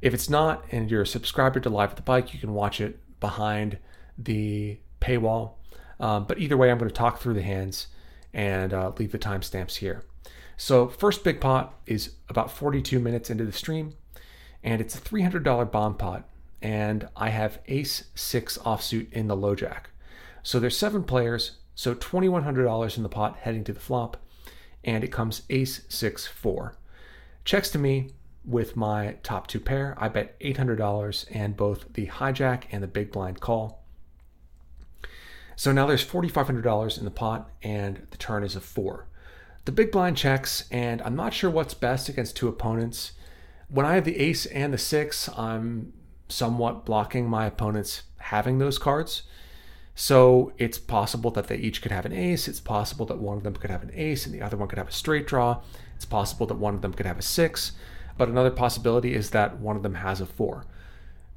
If 0.00 0.14
it's 0.14 0.30
not, 0.30 0.64
and 0.70 0.90
you're 0.90 1.02
a 1.02 1.06
subscriber 1.06 1.60
to 1.60 1.70
Live 1.70 1.90
at 1.90 1.96
the 1.96 2.02
Bike, 2.02 2.32
you 2.32 2.40
can 2.40 2.54
watch 2.54 2.80
it 2.80 3.00
behind 3.20 3.78
the 4.18 4.78
paywall. 5.00 5.54
Um, 5.98 6.26
but 6.26 6.38
either 6.38 6.56
way, 6.56 6.70
I'm 6.70 6.78
going 6.78 6.90
to 6.90 6.94
talk 6.94 7.18
through 7.18 7.34
the 7.34 7.42
hands 7.42 7.88
and 8.32 8.72
uh, 8.72 8.92
leave 8.98 9.12
the 9.12 9.18
timestamps 9.18 9.76
here. 9.76 10.04
So, 10.58 10.88
first 10.88 11.24
big 11.24 11.40
pot 11.40 11.74
is 11.86 12.12
about 12.28 12.50
42 12.50 12.98
minutes 12.98 13.30
into 13.30 13.44
the 13.44 13.52
stream, 13.52 13.94
and 14.62 14.80
it's 14.80 14.94
a 14.94 15.00
$300 15.00 15.70
bomb 15.70 15.96
pot, 15.96 16.28
and 16.66 17.08
I 17.14 17.28
have 17.28 17.60
ace 17.68 18.06
six 18.16 18.58
offsuit 18.58 19.12
in 19.12 19.28
the 19.28 19.36
low 19.36 19.54
jack. 19.54 19.90
So, 20.42 20.58
there's 20.58 20.76
seven 20.76 21.04
players, 21.04 21.58
so 21.76 21.94
$2,100 21.94 22.96
in 22.96 23.04
the 23.04 23.08
pot 23.08 23.36
heading 23.42 23.62
to 23.64 23.72
the 23.72 23.78
flop, 23.78 24.16
and 24.82 25.04
it 25.04 25.12
comes 25.12 25.42
ace 25.48 25.82
six 25.88 26.26
four. 26.26 26.76
Checks 27.44 27.70
to 27.70 27.78
me 27.78 28.10
with 28.44 28.74
my 28.74 29.14
top 29.22 29.46
two 29.46 29.60
pair. 29.60 29.94
I 29.96 30.08
bet 30.08 30.38
$800 30.40 31.26
and 31.30 31.56
both 31.56 31.92
the 31.94 32.08
hijack 32.08 32.64
and 32.72 32.82
the 32.82 32.88
big 32.88 33.12
blind 33.12 33.40
call. 33.40 33.84
So 35.54 35.70
now 35.70 35.86
there's 35.86 36.04
$4,500 36.04 36.98
in 36.98 37.04
the 37.04 37.10
pot, 37.12 37.48
and 37.62 38.08
the 38.10 38.16
turn 38.16 38.42
is 38.42 38.56
a 38.56 38.60
four. 38.60 39.06
The 39.66 39.72
big 39.72 39.92
blind 39.92 40.16
checks, 40.16 40.64
and 40.72 41.00
I'm 41.02 41.14
not 41.14 41.32
sure 41.32 41.48
what's 41.48 41.74
best 41.74 42.08
against 42.08 42.36
two 42.36 42.48
opponents. 42.48 43.12
When 43.68 43.86
I 43.86 43.94
have 43.94 44.04
the 44.04 44.18
ace 44.18 44.46
and 44.46 44.72
the 44.72 44.78
six, 44.78 45.28
I'm 45.28 45.92
somewhat 46.28 46.84
blocking 46.84 47.28
my 47.28 47.46
opponents 47.46 48.02
having 48.18 48.58
those 48.58 48.78
cards. 48.78 49.22
So 49.94 50.52
it's 50.58 50.78
possible 50.78 51.30
that 51.30 51.48
they 51.48 51.56
each 51.56 51.80
could 51.80 51.92
have 51.92 52.04
an 52.04 52.12
ace. 52.12 52.48
It's 52.48 52.60
possible 52.60 53.06
that 53.06 53.18
one 53.18 53.38
of 53.38 53.42
them 53.44 53.54
could 53.54 53.70
have 53.70 53.82
an 53.82 53.92
ace 53.94 54.26
and 54.26 54.34
the 54.34 54.42
other 54.42 54.56
one 54.56 54.68
could 54.68 54.78
have 54.78 54.88
a 54.88 54.92
straight 54.92 55.26
draw. 55.26 55.62
It's 55.94 56.04
possible 56.04 56.46
that 56.46 56.56
one 56.56 56.74
of 56.74 56.82
them 56.82 56.92
could 56.92 57.06
have 57.06 57.18
a 57.18 57.22
six. 57.22 57.72
But 58.18 58.28
another 58.28 58.50
possibility 58.50 59.14
is 59.14 59.30
that 59.30 59.58
one 59.58 59.76
of 59.76 59.82
them 59.82 59.94
has 59.94 60.20
a 60.20 60.26
four. 60.26 60.66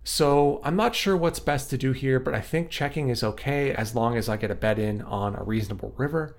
So 0.04 0.60
I'm 0.64 0.76
not 0.76 0.96
sure 0.96 1.16
what's 1.16 1.40
best 1.40 1.70
to 1.70 1.78
do 1.78 1.92
here, 1.92 2.20
but 2.20 2.34
I 2.34 2.42
think 2.42 2.70
checking 2.70 3.10
is 3.10 3.24
okay 3.24 3.72
as 3.72 3.96
long 3.96 4.18
as 4.18 4.28
I 4.28 4.38
get 4.38 4.52
a 4.52 4.56
bet 4.56 4.80
in 4.80 5.02
on 5.04 5.36
a 5.36 5.44
reasonable 5.44 5.94
river. 5.98 6.36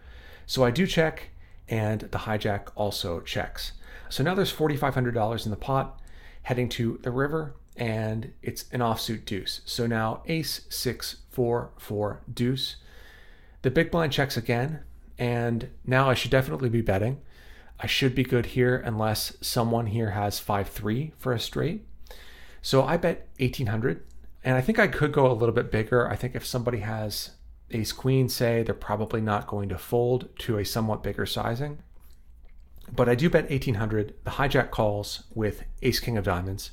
So 0.46 0.64
I 0.64 0.70
do 0.70 0.86
check, 0.86 1.30
and 1.68 2.00
the 2.00 2.18
hijack 2.18 2.68
also 2.74 3.20
checks. 3.20 3.72
So 4.08 4.24
now 4.24 4.34
there's 4.34 4.52
$4,500 4.52 5.44
in 5.44 5.50
the 5.50 5.56
pot 5.56 6.00
heading 6.42 6.68
to 6.70 6.98
the 7.02 7.10
river, 7.10 7.54
and 7.80 8.32
it's 8.42 8.66
an 8.70 8.80
offsuit 8.80 9.24
deuce. 9.24 9.62
So 9.64 9.86
now 9.86 10.22
ace, 10.26 10.60
six, 10.68 11.22
four, 11.30 11.70
four, 11.78 12.20
deuce. 12.32 12.76
The 13.62 13.70
big 13.70 13.90
blind 13.90 14.12
checks 14.12 14.36
again, 14.36 14.80
and 15.18 15.70
now 15.86 16.08
I 16.08 16.14
should 16.14 16.30
definitely 16.30 16.68
be 16.68 16.82
betting. 16.82 17.20
I 17.80 17.86
should 17.86 18.14
be 18.14 18.22
good 18.22 18.46
here 18.46 18.76
unless 18.76 19.34
someone 19.40 19.86
here 19.86 20.10
has 20.10 20.38
5 20.38 20.68
3 20.68 21.12
for 21.16 21.32
a 21.32 21.40
straight. 21.40 21.86
So 22.60 22.84
I 22.84 22.98
bet 22.98 23.28
1800 23.38 24.02
and 24.44 24.56
I 24.56 24.60
think 24.60 24.78
I 24.78 24.86
could 24.86 25.12
go 25.12 25.30
a 25.30 25.32
little 25.32 25.54
bit 25.54 25.70
bigger. 25.70 26.06
I 26.06 26.16
think 26.16 26.34
if 26.34 26.46
somebody 26.46 26.80
has 26.80 27.30
ace 27.70 27.92
queen 27.92 28.28
say 28.28 28.62
they're 28.62 28.74
probably 28.74 29.22
not 29.22 29.46
going 29.46 29.70
to 29.70 29.78
fold 29.78 30.28
to 30.40 30.58
a 30.58 30.64
somewhat 30.64 31.02
bigger 31.02 31.24
sizing. 31.24 31.78
But 32.94 33.08
I 33.08 33.14
do 33.14 33.30
bet 33.30 33.48
1800. 33.48 34.14
The 34.24 34.30
hijack 34.32 34.70
calls 34.70 35.24
with 35.34 35.64
ace 35.80 36.00
king 36.00 36.18
of 36.18 36.24
diamonds, 36.24 36.72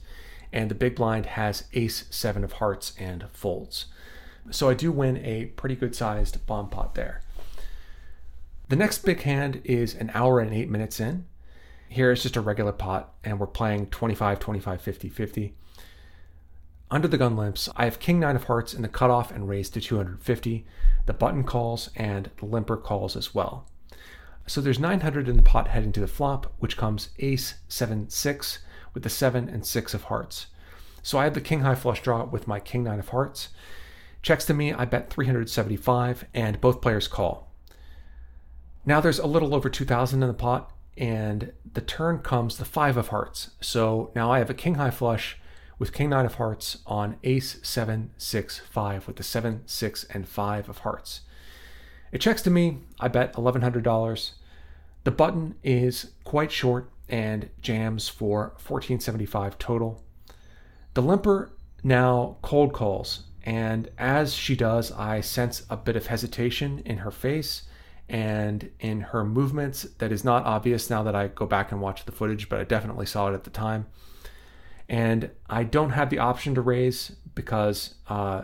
and 0.52 0.70
the 0.70 0.76
big 0.76 0.96
blind 0.96 1.26
has 1.26 1.66
ace 1.74 2.06
seven 2.10 2.44
of 2.44 2.54
hearts 2.54 2.94
and 2.98 3.26
folds. 3.32 3.86
So 4.50 4.70
I 4.70 4.74
do 4.74 4.92
win 4.92 5.18
a 5.18 5.46
pretty 5.46 5.76
good 5.76 5.96
sized 5.96 6.46
bomb 6.46 6.70
pot 6.70 6.96
there. 6.96 7.22
The 8.70 8.76
next 8.76 9.00
big 9.00 9.22
hand 9.22 9.62
is 9.64 9.96
an 9.96 10.12
hour 10.14 10.40
and 10.40 10.54
eight 10.54 10.70
minutes 10.70 11.00
in. 11.00 11.26
Here 11.90 12.12
it's 12.12 12.24
just 12.24 12.36
a 12.36 12.42
regular 12.42 12.74
pot, 12.74 13.14
and 13.24 13.40
we're 13.40 13.48
playing 13.48 13.88
25, 13.88 14.40
25, 14.40 14.82
50, 14.82 15.10
50. 15.10 15.54
Under 16.90 17.08
the 17.08 17.18
gun 17.18 17.36
limps, 17.36 17.70
I 17.76 17.86
have 17.86 18.00
king 18.00 18.20
nine 18.20 18.36
of 18.36 18.46
hearts 18.46 18.74
in 18.74 18.82
the 18.82 18.88
cutoff 18.88 19.32
and 19.32 19.48
raised 19.48 19.74
to 19.74 19.82
250. 19.82 20.66
The 21.06 21.14
button 21.14 21.44
calls 21.44 21.90
and 21.96 22.30
the 22.38 22.46
limper 22.46 22.78
calls 22.78 23.16
as 23.16 23.34
well. 23.34 23.68
So 24.48 24.62
there's 24.62 24.80
900 24.80 25.28
in 25.28 25.36
the 25.36 25.44
pot 25.44 25.68
heading 25.68 25.92
to 25.94 26.00
the 26.00 26.08
flop, 26.08 26.54
which 26.60 26.78
comes 26.78 27.10
ace, 27.20 27.56
seven, 27.68 28.10
six, 28.10 28.60
with 28.98 29.04
the 29.04 29.10
seven 29.12 29.48
and 29.48 29.64
six 29.64 29.94
of 29.94 30.06
hearts. 30.06 30.48
So 31.04 31.20
I 31.20 31.26
have 31.26 31.36
the 31.36 31.40
king 31.40 31.60
high 31.60 31.76
flush 31.76 32.02
draw 32.02 32.24
with 32.24 32.48
my 32.48 32.60
king 32.60 32.84
nine 32.84 32.98
of 32.98 33.10
hearts. 33.10 33.50
Checks 34.24 34.44
to 34.46 34.56
me, 34.56 34.74
I 34.74 34.86
bet 34.86 35.12
375, 35.12 36.26
and 36.34 36.60
both 36.60 36.82
players 36.82 37.08
call. 37.08 37.48
Now 38.88 39.00
there's 39.00 39.20
a 39.20 39.28
little 39.28 39.54
over 39.54 39.70
2,000 39.70 40.24
in 40.24 40.28
the 40.28 40.34
pot, 40.34 40.72
and 40.98 41.54
the 41.72 41.82
turn 41.82 42.18
comes 42.18 42.58
the 42.58 42.66
five 42.66 42.98
of 42.98 43.10
hearts. 43.10 43.52
So 43.62 44.10
now 44.16 44.32
I 44.32 44.40
have 44.40 44.50
a 44.50 44.56
king 44.56 44.76
high 44.76 44.90
flush 44.90 45.38
with 45.78 45.94
king 45.94 46.10
nine 46.10 46.26
of 46.26 46.34
hearts 46.34 46.80
on 46.88 47.18
ace 47.24 47.60
seven 47.62 48.10
six 48.18 48.58
five 48.58 49.06
with 49.06 49.18
the 49.18 49.24
seven 49.24 49.62
six 49.68 50.06
and 50.06 50.28
five 50.28 50.70
of 50.70 50.80
hearts. 50.80 51.22
It 52.12 52.22
checks 52.22 52.42
to 52.42 52.50
me. 52.50 52.80
I 53.00 53.10
bet 53.10 53.38
eleven 53.38 53.62
hundred 53.62 53.84
dollars. 53.84 54.34
The 55.04 55.12
button 55.12 55.54
is 55.64 56.14
quite 56.24 56.52
short 56.52 56.90
and 57.10 57.50
jams 57.62 58.10
for 58.10 58.54
fourteen 58.58 59.00
seventy 59.00 59.26
five 59.26 59.58
total. 59.58 60.04
The 60.94 61.02
limper 61.02 61.52
now 61.84 62.38
cold 62.42 62.74
calls, 62.74 63.24
and 63.44 63.90
as 63.98 64.34
she 64.34 64.56
does, 64.56 64.92
I 64.92 65.22
sense 65.22 65.64
a 65.70 65.78
bit 65.78 65.96
of 65.96 66.08
hesitation 66.08 66.82
in 66.86 66.98
her 67.00 67.12
face 67.12 67.64
and 68.10 68.70
in 68.80 69.02
her 69.02 69.24
movements 69.26 69.84
that 69.98 70.12
is 70.12 70.24
not 70.24 70.46
obvious 70.46 70.90
now 70.90 71.04
that 71.04 71.16
I 71.16 71.28
go 71.28 71.46
back 71.46 71.72
and 71.72 71.82
watch 71.82 72.06
the 72.06 72.12
footage, 72.12 72.48
but 72.50 72.60
I 72.60 72.64
definitely 72.64 73.06
saw 73.06 73.30
it 73.30 73.34
at 73.34 73.44
the 73.44 73.50
time. 73.50 73.88
And 74.88 75.32
I 75.50 75.64
don't 75.64 75.90
have 75.90 76.10
the 76.10 76.20
option 76.20 76.56
to 76.56 76.62
raise 76.62 77.16
because 77.36 77.96
uh, 78.08 78.44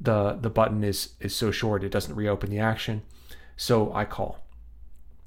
the 0.00 0.38
the 0.40 0.50
button 0.50 0.82
is 0.82 1.10
is 1.20 1.34
so 1.34 1.50
short 1.50 1.84
it 1.84 1.90
doesn't 1.90 2.14
reopen 2.14 2.50
the 2.50 2.58
action. 2.58 3.02
So 3.56 3.92
I 3.92 4.04
call. 4.04 4.44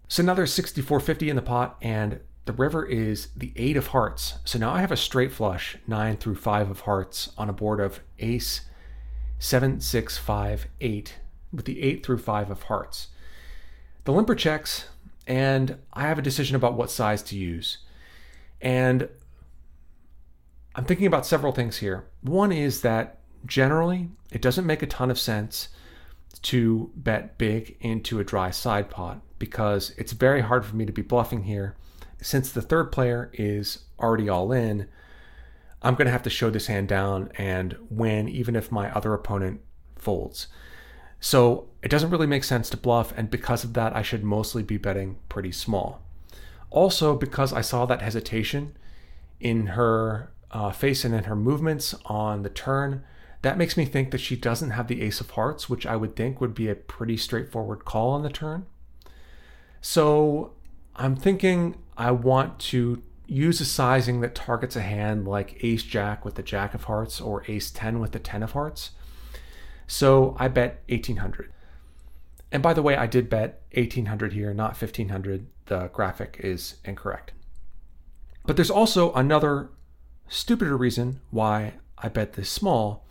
So 0.08 0.24
now 0.24 0.34
there's 0.34 0.53
6450 0.53 1.30
in 1.30 1.36
the 1.36 1.41
pot, 1.41 1.77
and 1.82 2.20
the 2.45 2.53
river 2.53 2.86
is 2.86 3.29
the 3.36 3.53
eight 3.55 3.77
of 3.77 3.88
hearts. 3.88 4.39
So 4.45 4.57
now 4.57 4.71
I 4.71 4.81
have 4.81 4.91
a 4.91 4.98
straight 4.98 5.31
flush, 5.31 5.77
nine 5.88 6.17
through 6.17 6.36
five 6.36 6.69
of 6.69 6.81
hearts 6.81 7.31
on 7.38 7.50
a 7.50 7.53
board 7.53 7.79
of 7.79 8.00
ace, 8.19 8.62
seven, 9.38 9.79
six, 9.79 10.17
five, 10.17 10.67
eight, 10.79 11.15
with 11.53 11.65
the 11.65 11.81
eight 11.81 12.05
through 12.05 12.17
five 12.17 12.50
of 12.50 12.63
hearts. 12.63 13.07
The 14.05 14.12
limper 14.12 14.36
checks, 14.36 14.88
and 15.27 15.77
I 15.93 16.03
have 16.03 16.17
a 16.17 16.24
decision 16.24 16.55
about 16.55 16.74
what 16.74 16.89
size 16.89 17.21
to 17.24 17.38
use. 17.38 17.77
And 18.60 19.07
I'm 20.74 20.86
thinking 20.86 21.07
about 21.07 21.25
several 21.25 21.51
things 21.51 21.77
here. 21.77 22.07
One 22.21 22.51
is 22.51 22.81
that 22.81 23.19
generally 23.45 24.10
it 24.31 24.41
doesn't 24.41 24.65
make 24.65 24.81
a 24.81 24.88
ton 24.88 25.12
of 25.12 25.19
sense 25.19 25.69
to 26.43 26.91
bet 26.95 27.38
big 27.38 27.77
into 27.81 28.19
a 28.19 28.24
dry 28.24 28.50
side 28.51 28.89
pot 28.89 29.21
because 29.38 29.93
it's 29.98 30.13
very 30.13 30.41
hard 30.41 30.65
for 30.65 30.75
me 30.75 30.86
to 30.86 30.91
be 30.91 31.01
bluffing 31.01 31.43
here. 31.43 31.75
Since 32.22 32.51
the 32.51 32.62
third 32.62 32.92
player 32.92 33.32
is 33.34 33.80
already 34.00 34.30
all 34.30 34.51
in, 34.51 34.88
I'm 35.82 35.96
going 35.96 36.06
to 36.06 36.12
have 36.12 36.24
to 36.24 36.30
show 36.30 36.50
this 36.50 36.68
hand 36.68 36.88
down 36.88 37.32
and 37.38 37.75
win 37.90 38.30
even 38.30 38.56
if 38.56 38.72
my 38.72 38.92
other 38.92 39.13
opponent 39.13 39.62
folds. 39.96 40.48
So 41.20 41.70
it 41.82 41.90
doesn't 41.90 42.10
really 42.10 42.28
make 42.28 42.44
sense 42.44 42.70
to 42.70 42.78
bluff, 42.78 43.13
and 43.18 43.30
because 43.30 43.63
of 43.63 43.74
that, 43.74 43.96
I 43.96 44.01
should 44.01 44.24
mostly 44.24 44.63
be 44.63 44.78
betting 44.78 45.18
pretty 45.30 45.51
small. 45.51 46.01
Also, 46.70 47.16
because 47.16 47.51
I 47.51 47.62
saw 47.62 47.86
that 47.86 48.01
hesitation 48.01 48.78
in 49.40 49.68
her 49.68 50.32
uh, 50.51 50.72
face 50.72 51.04
and 51.04 51.13
in 51.13 51.25
her 51.25 51.36
movements 51.36 51.96
on 52.06 52.44
the 52.44 52.50
turn, 52.50 53.04
that 53.42 53.58
makes 53.58 53.75
me 53.75 53.86
think 53.86 54.12
that 54.12 54.22
she 54.22 54.36
doesn't 54.36 54.72
have 54.72 54.88
the 54.88 55.01
ace 55.01 55.20
of 55.20 55.32
hearts, 55.32 55.70
which 55.70 55.86
I 55.86 55.96
would 55.96 56.16
think 56.16 56.40
would 56.40 56.54
be 56.54 56.70
a 56.70 56.75
pretty 56.75 57.18
straightforward 57.18 57.86
call 57.86 58.12
on 58.12 58.22
the 58.22 58.30
turn. 58.30 58.66
So 59.82 60.54
I'm 60.96 61.16
thinking 61.16 61.78
I 62.01 62.10
want 62.10 62.58
to 62.72 63.03
use 63.27 63.62
a 63.62 63.65
sizing 63.65 64.22
that 64.22 64.34
targets 64.34 64.75
a 64.75 64.81
hand 64.81 65.27
like 65.27 65.63
ace 65.63 65.84
jack 65.84 66.25
with 66.25 66.34
the 66.34 66.41
jack 66.41 66.74
of 66.74 66.86
hearts 66.86 67.22
or 67.22 67.43
ace 67.48 67.70
10 67.70 68.00
with 68.00 68.12
the 68.12 68.17
10 68.17 68.41
of 68.41 68.53
hearts. 68.53 68.89
So 69.86 70.36
I 70.39 70.48
bet 70.48 70.81
1800. 70.89 71.53
And 72.51 72.63
by 72.63 72.74
the 72.74 72.81
way, 72.81 72.98
I 72.98 73.05
did 73.05 73.29
bet 73.29 73.62
1800 73.75 74.34
here, 74.34 74.51
not 74.51 74.72
1500. 74.72 75.46
The 75.67 75.91
graphic 75.93 76.39
is 76.43 76.77
incorrect. 76.84 77.34
But 78.48 78.55
there's 78.55 78.72
also 78.72 79.13
another 79.13 79.70
stupider 80.27 80.75
reason 80.75 81.22
why 81.29 81.75
I 82.00 82.10
bet 82.10 82.34
this 82.34 82.50
small, 82.50 83.05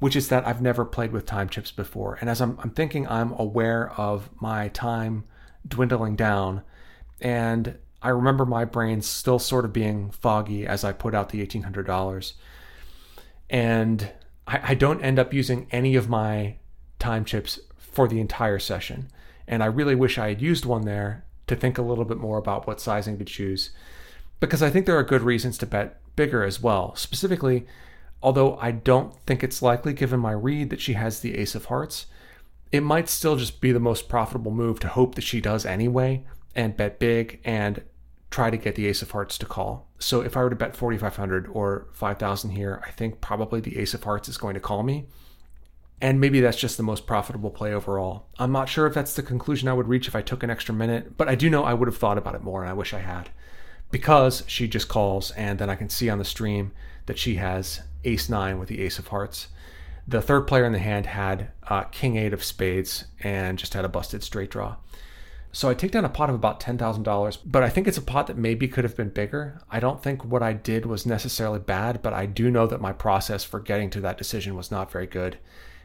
which 0.00 0.16
is 0.16 0.26
that 0.30 0.44
I've 0.48 0.60
never 0.60 0.84
played 0.84 1.12
with 1.12 1.26
time 1.26 1.48
chips 1.48 1.70
before. 1.70 2.18
And 2.20 2.28
as 2.28 2.40
I'm, 2.40 2.58
I'm 2.60 2.70
thinking, 2.70 3.06
I'm 3.06 3.34
aware 3.38 3.92
of 3.92 4.30
my 4.40 4.66
time 4.66 5.26
dwindling 5.68 6.16
down. 6.16 6.64
And 7.20 7.78
I 8.02 8.08
remember 8.08 8.46
my 8.46 8.64
brain 8.64 9.02
still 9.02 9.38
sort 9.38 9.64
of 9.64 9.72
being 9.72 10.10
foggy 10.10 10.66
as 10.66 10.84
I 10.84 10.92
put 10.92 11.14
out 11.14 11.30
the 11.30 11.46
$1,800. 11.46 12.32
And 13.50 14.10
I, 14.46 14.60
I 14.62 14.74
don't 14.74 15.02
end 15.02 15.18
up 15.18 15.34
using 15.34 15.66
any 15.70 15.96
of 15.96 16.08
my 16.08 16.56
time 16.98 17.24
chips 17.24 17.60
for 17.76 18.08
the 18.08 18.20
entire 18.20 18.58
session. 18.58 19.08
And 19.46 19.62
I 19.62 19.66
really 19.66 19.94
wish 19.94 20.18
I 20.18 20.28
had 20.28 20.40
used 20.40 20.64
one 20.64 20.82
there 20.82 21.24
to 21.46 21.56
think 21.56 21.76
a 21.76 21.82
little 21.82 22.04
bit 22.04 22.18
more 22.18 22.38
about 22.38 22.66
what 22.66 22.80
sizing 22.80 23.18
to 23.18 23.24
choose 23.24 23.70
because 24.40 24.62
I 24.62 24.70
think 24.70 24.86
there 24.86 24.98
are 24.98 25.04
good 25.04 25.22
reasons 25.22 25.58
to 25.58 25.66
bet 25.66 26.00
bigger 26.16 26.42
as 26.42 26.60
well. 26.60 26.96
Specifically, 26.96 27.66
although 28.22 28.56
I 28.56 28.70
don't 28.72 29.14
think 29.26 29.44
it's 29.44 29.62
likely 29.62 29.92
given 29.92 30.18
my 30.18 30.32
read 30.32 30.70
that 30.70 30.80
she 30.80 30.94
has 30.94 31.20
the 31.20 31.36
ace 31.36 31.54
of 31.54 31.66
hearts, 31.66 32.06
it 32.72 32.82
might 32.82 33.08
still 33.08 33.36
just 33.36 33.60
be 33.60 33.72
the 33.72 33.80
most 33.80 34.08
profitable 34.08 34.50
move 34.50 34.80
to 34.80 34.88
hope 34.88 35.14
that 35.14 35.24
she 35.24 35.40
does 35.40 35.66
anyway 35.66 36.24
and 36.54 36.76
bet 36.76 36.98
big 36.98 37.40
and 37.44 37.82
try 38.30 38.48
to 38.50 38.56
get 38.56 38.76
the 38.76 38.86
ace 38.86 39.02
of 39.02 39.10
hearts 39.10 39.36
to 39.38 39.46
call. 39.46 39.88
So 39.98 40.20
if 40.20 40.36
I 40.36 40.42
were 40.42 40.50
to 40.50 40.56
bet 40.56 40.76
4500 40.76 41.48
or 41.52 41.88
5000 41.92 42.50
here, 42.50 42.82
I 42.86 42.90
think 42.90 43.20
probably 43.20 43.60
the 43.60 43.78
ace 43.78 43.94
of 43.94 44.04
hearts 44.04 44.28
is 44.28 44.38
going 44.38 44.54
to 44.54 44.60
call 44.60 44.82
me. 44.82 45.06
And 46.00 46.20
maybe 46.20 46.40
that's 46.40 46.56
just 46.56 46.76
the 46.76 46.82
most 46.82 47.06
profitable 47.06 47.50
play 47.50 47.74
overall. 47.74 48.26
I'm 48.38 48.52
not 48.52 48.68
sure 48.68 48.86
if 48.86 48.94
that's 48.94 49.14
the 49.14 49.22
conclusion 49.22 49.68
I 49.68 49.74
would 49.74 49.88
reach 49.88 50.08
if 50.08 50.16
I 50.16 50.22
took 50.22 50.42
an 50.42 50.48
extra 50.48 50.74
minute, 50.74 51.16
but 51.18 51.28
I 51.28 51.34
do 51.34 51.50
know 51.50 51.64
I 51.64 51.74
would 51.74 51.88
have 51.88 51.98
thought 51.98 52.16
about 52.16 52.34
it 52.34 52.42
more 52.42 52.62
and 52.62 52.70
I 52.70 52.74
wish 52.74 52.94
I 52.94 53.00
had. 53.00 53.30
Because 53.90 54.44
she 54.46 54.68
just 54.68 54.88
calls 54.88 55.32
and 55.32 55.58
then 55.58 55.68
I 55.68 55.74
can 55.74 55.90
see 55.90 56.08
on 56.08 56.18
the 56.18 56.24
stream 56.24 56.72
that 57.06 57.18
she 57.18 57.34
has 57.34 57.82
ace 58.04 58.28
9 58.28 58.58
with 58.58 58.68
the 58.68 58.80
ace 58.80 58.98
of 58.98 59.08
hearts. 59.08 59.48
The 60.08 60.22
third 60.22 60.46
player 60.46 60.64
in 60.64 60.72
the 60.72 60.78
hand 60.78 61.06
had 61.06 61.50
uh, 61.68 61.82
king 61.84 62.16
8 62.16 62.32
of 62.32 62.44
spades 62.44 63.04
and 63.20 63.58
just 63.58 63.74
had 63.74 63.84
a 63.84 63.88
busted 63.88 64.22
straight 64.22 64.50
draw. 64.50 64.76
So 65.52 65.68
I 65.68 65.74
take 65.74 65.90
down 65.90 66.04
a 66.04 66.08
pot 66.08 66.28
of 66.28 66.36
about 66.36 66.60
$10,000, 66.60 67.38
but 67.44 67.62
I 67.62 67.68
think 67.68 67.88
it's 67.88 67.98
a 67.98 68.02
pot 68.02 68.28
that 68.28 68.36
maybe 68.36 68.68
could 68.68 68.84
have 68.84 68.96
been 68.96 69.08
bigger. 69.08 69.60
I 69.68 69.80
don't 69.80 70.00
think 70.00 70.24
what 70.24 70.44
I 70.44 70.52
did 70.52 70.86
was 70.86 71.06
necessarily 71.06 71.58
bad, 71.58 72.02
but 72.02 72.12
I 72.12 72.26
do 72.26 72.50
know 72.50 72.68
that 72.68 72.80
my 72.80 72.92
process 72.92 73.42
for 73.42 73.58
getting 73.58 73.90
to 73.90 74.00
that 74.02 74.16
decision 74.16 74.54
was 74.54 74.70
not 74.70 74.92
very 74.92 75.08
good. 75.08 75.38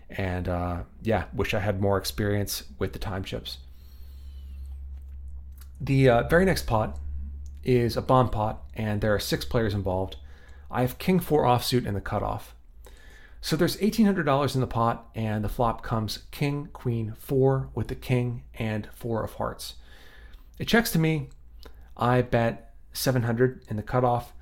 And 0.08 0.48
uh, 0.48 0.84
yeah, 1.02 1.26
wish 1.34 1.56
I 1.56 1.60
had 1.60 1.82
more 1.82 1.98
experience 1.98 2.64
with 2.78 2.94
the 2.94 3.00
time 3.00 3.24
chips. 3.24 3.58
The 5.82 6.10
uh, 6.10 6.28
very 6.28 6.46
next 6.46 6.68
pot 6.68 7.00
is 7.64 7.98
a 7.98 8.02
bomb 8.02 8.30
pot, 8.30 8.64
and 8.76 9.02
there 9.02 9.16
are 9.16 9.20
six 9.20 9.46
players 9.46 9.74
involved. 9.74 10.18
I 10.70 10.82
have 10.82 11.00
king 11.00 11.20
four 11.20 11.44
offsuit 11.44 11.88
in 11.88 11.96
the 11.96 12.02
cutoff. 12.02 12.56
So 13.46 13.56
there's 13.56 13.78
$1,800 13.78 14.56
in 14.56 14.62
the 14.62 14.66
pot, 14.66 15.08
and 15.14 15.44
the 15.44 15.50
flop 15.50 15.84
comes 15.84 16.24
king, 16.32 16.70
queen, 16.74 17.14
four 17.16 17.70
with 17.76 17.90
the 17.90 17.94
king 17.94 18.42
and 18.56 18.90
four 18.92 19.24
of 19.24 19.34
hearts. 19.34 19.76
It 20.58 20.68
checks 20.68 20.92
to 20.94 20.98
me. 20.98 21.30
I 21.96 22.24
bet 22.24 22.74
700 22.94 23.64
in 23.70 23.76
the 23.76 23.84
cutoff, 23.84 24.34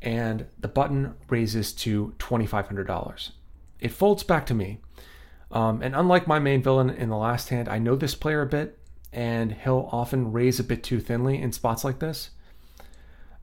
and 0.00 0.46
the 0.56 0.68
button 0.68 1.16
raises 1.28 1.72
to 1.72 2.14
$2,500. 2.20 3.30
It 3.80 3.88
folds 3.88 4.22
back 4.22 4.46
to 4.46 4.54
me. 4.54 4.78
Um, 5.50 5.82
and 5.82 5.96
unlike 5.96 6.28
my 6.28 6.38
main 6.38 6.62
villain 6.62 6.90
in 6.90 7.08
the 7.08 7.16
last 7.16 7.48
hand, 7.48 7.68
I 7.68 7.80
know 7.80 7.96
this 7.96 8.14
player 8.14 8.42
a 8.42 8.46
bit, 8.46 8.78
and 9.12 9.50
he'll 9.50 9.88
often 9.90 10.30
raise 10.30 10.60
a 10.60 10.64
bit 10.64 10.84
too 10.84 11.00
thinly 11.00 11.42
in 11.42 11.50
spots 11.50 11.82
like 11.82 11.98
this. 11.98 12.30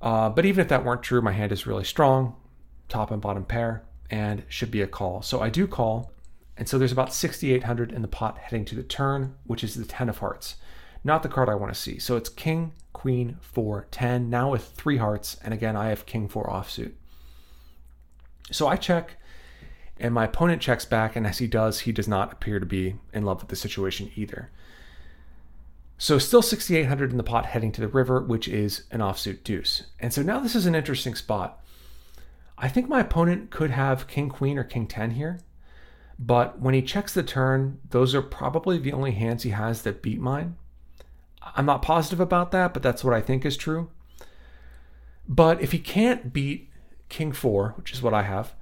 Uh, 0.02 0.30
but 0.30 0.46
even 0.46 0.62
if 0.62 0.70
that 0.70 0.86
weren't 0.86 1.04
true, 1.04 1.22
my 1.22 1.34
hand 1.34 1.52
is 1.52 1.68
really 1.68 1.84
strong, 1.84 2.38
top 2.88 3.12
and 3.12 3.22
bottom 3.22 3.44
pair 3.44 3.84
and 4.10 4.44
should 4.48 4.72
be 4.72 4.82
a 4.82 4.88
call. 4.88 5.22
So 5.22 5.42
I 5.42 5.50
do 5.50 5.68
call, 5.68 6.12
And 6.58 6.70
so 6.70 6.78
there's 6.78 6.92
about 6.92 7.14
6,800 7.14 7.92
in 7.92 8.02
the 8.02 8.08
pot 8.08 8.38
heading 8.38 8.66
to 8.66 8.76
the 8.76 8.84
turn, 8.84 9.36
which 9.46 9.64
is 9.64 9.76
the 9.76 9.86
10 9.86 10.10
of 10.10 10.20
hearts. 10.20 10.56
Not 11.04 11.22
the 11.22 11.30
card 11.30 11.50
I 11.50 11.56
want 11.56 11.74
to 11.74 11.80
see. 11.80 12.00
So 12.00 12.16
it's 12.16 12.30
king, 12.30 12.74
queen, 12.94 13.38
four, 13.42 13.88
10, 13.92 14.30
now 14.30 14.52
with 14.52 14.70
three 14.70 14.98
hearts. 14.98 15.38
And 15.44 15.54
again, 15.54 15.76
I 15.76 15.90
have 15.90 16.06
king, 16.06 16.28
four 16.28 16.48
offsuit. 16.50 16.94
So 18.52 18.68
I 18.68 18.76
check, 18.78 19.18
and 20.00 20.14
my 20.14 20.26
opponent 20.26 20.62
checks 20.62 20.86
back. 20.86 21.16
And 21.16 21.28
as 21.28 21.40
he 21.40 21.48
does, 21.48 21.82
he 21.82 21.92
does 21.92 22.08
not 22.08 22.32
appear 22.34 22.60
to 22.60 22.66
be 22.66 22.96
in 23.14 23.24
love 23.24 23.42
with 23.42 23.50
the 23.50 23.56
situation 23.56 24.12
either. 24.16 24.50
So 25.98 26.18
still 26.18 26.42
6,800 26.42 27.12
in 27.12 27.18
the 27.18 27.24
pot 27.24 27.46
heading 27.46 27.72
to 27.74 27.82
the 27.82 27.88
river, 27.88 28.22
which 28.22 28.48
is 28.48 28.84
an 28.92 29.00
offsuit 29.00 29.44
deuce. 29.44 29.84
And 30.00 30.14
so 30.14 30.22
now 30.22 30.40
this 30.40 30.56
is 30.56 30.66
an 30.66 30.76
interesting 30.76 31.16
spot. 31.16 31.64
I 32.58 32.68
think 32.68 32.88
my 32.88 33.02
opponent 33.02 33.52
could 33.52 33.72
have 33.72 34.08
king, 34.08 34.30
queen, 34.30 34.58
or 34.58 34.64
king 34.64 34.88
10 34.88 35.12
here. 35.12 35.40
But 36.18 36.60
when 36.62 36.74
he 36.74 36.82
checks 36.82 37.14
the 37.14 37.24
turn, 37.24 37.80
those 37.90 38.16
are 38.16 38.22
probably 38.22 38.78
the 38.78 38.94
only 38.94 39.12
hands 39.12 39.44
he 39.44 39.50
has 39.50 39.82
that 39.82 40.02
beat 40.02 40.20
mine. 40.20 40.56
I'm 41.56 41.66
not 41.66 41.82
positive 41.82 42.20
about 42.20 42.52
that, 42.52 42.74
but 42.74 42.82
that's 42.82 43.04
what 43.04 43.14
I 43.14 43.22
think 43.22 43.46
is 43.46 43.58
true. 43.58 43.90
But 45.28 45.62
if 45.62 45.72
he 45.72 45.80
can't 45.80 46.32
beat 46.32 46.70
king 47.10 47.32
4, 47.32 47.74
which 47.78 47.92
is 47.92 48.02
what 48.02 48.14
I 48.14 48.24
have, 48.24 48.54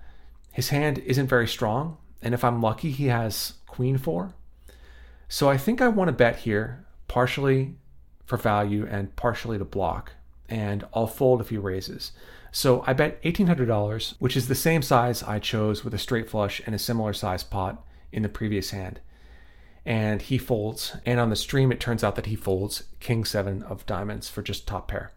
his 0.52 0.70
hand 0.70 0.98
isn't 1.00 1.28
very 1.28 1.48
strong. 1.48 1.98
And 2.22 2.34
if 2.34 2.44
I'm 2.44 2.62
lucky, 2.62 2.92
he 2.92 3.08
has 3.08 3.54
queen 3.68 3.98
4. 3.98 4.34
So 5.28 5.50
I 5.50 5.58
think 5.58 5.82
I 5.82 5.88
want 5.88 6.08
to 6.08 6.14
bet 6.14 6.38
here, 6.38 6.86
partially 7.08 7.76
for 8.26 8.38
value 8.38 8.88
and 8.90 9.16
partially 9.16 9.58
to 9.58 9.66
block. 9.66 10.14
And 10.50 10.86
I'll 10.94 11.08
fold 11.08 11.42
if 11.42 11.50
he 11.50 11.58
raises. 11.58 12.12
So 12.56 12.84
I 12.86 12.94
bet 12.94 13.22
$1,800, 13.24 14.14
which 14.20 14.38
is 14.38 14.48
the 14.48 14.54
same 14.54 14.84
size 14.84 15.24
I 15.24 15.40
chose 15.40 15.84
with 15.84 15.92
a 15.96 15.98
straight 15.98 16.30
flush 16.30 16.62
and 16.68 16.76
a 16.76 16.80
similar 16.80 17.12
size 17.12 17.44
pot 17.44 17.84
in 18.12 18.22
the 18.22 18.30
previous 18.30 18.70
hand. 18.70 19.00
And 19.88 20.22
he 20.22 20.38
folds, 20.38 20.96
and 21.04 21.20
on 21.20 21.32
the 21.32 21.36
stream, 21.36 21.72
it 21.72 21.80
turns 21.80 22.04
out 22.04 22.16
that 22.16 22.28
he 22.28 22.36
folds 22.36 22.84
King 23.00 23.26
7 23.26 23.64
of 23.64 23.88
diamonds 23.88 24.30
for 24.30 24.44
just 24.44 24.68
top 24.68 24.88
pair. 24.88 25.14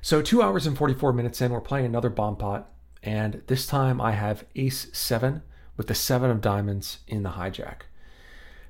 So, 0.00 0.22
two 0.22 0.42
hours 0.42 0.64
and 0.64 0.78
44 0.78 1.12
minutes 1.12 1.40
in, 1.40 1.50
we're 1.50 1.60
playing 1.60 1.86
another 1.86 2.08
bomb 2.08 2.36
pot, 2.36 2.70
and 3.02 3.42
this 3.48 3.66
time 3.66 4.00
I 4.00 4.12
have 4.12 4.44
Ace 4.54 4.86
7 4.92 5.42
with 5.76 5.88
the 5.88 5.94
7 5.94 6.30
of 6.30 6.40
diamonds 6.40 7.00
in 7.08 7.24
the 7.24 7.30
hijack. 7.30 7.80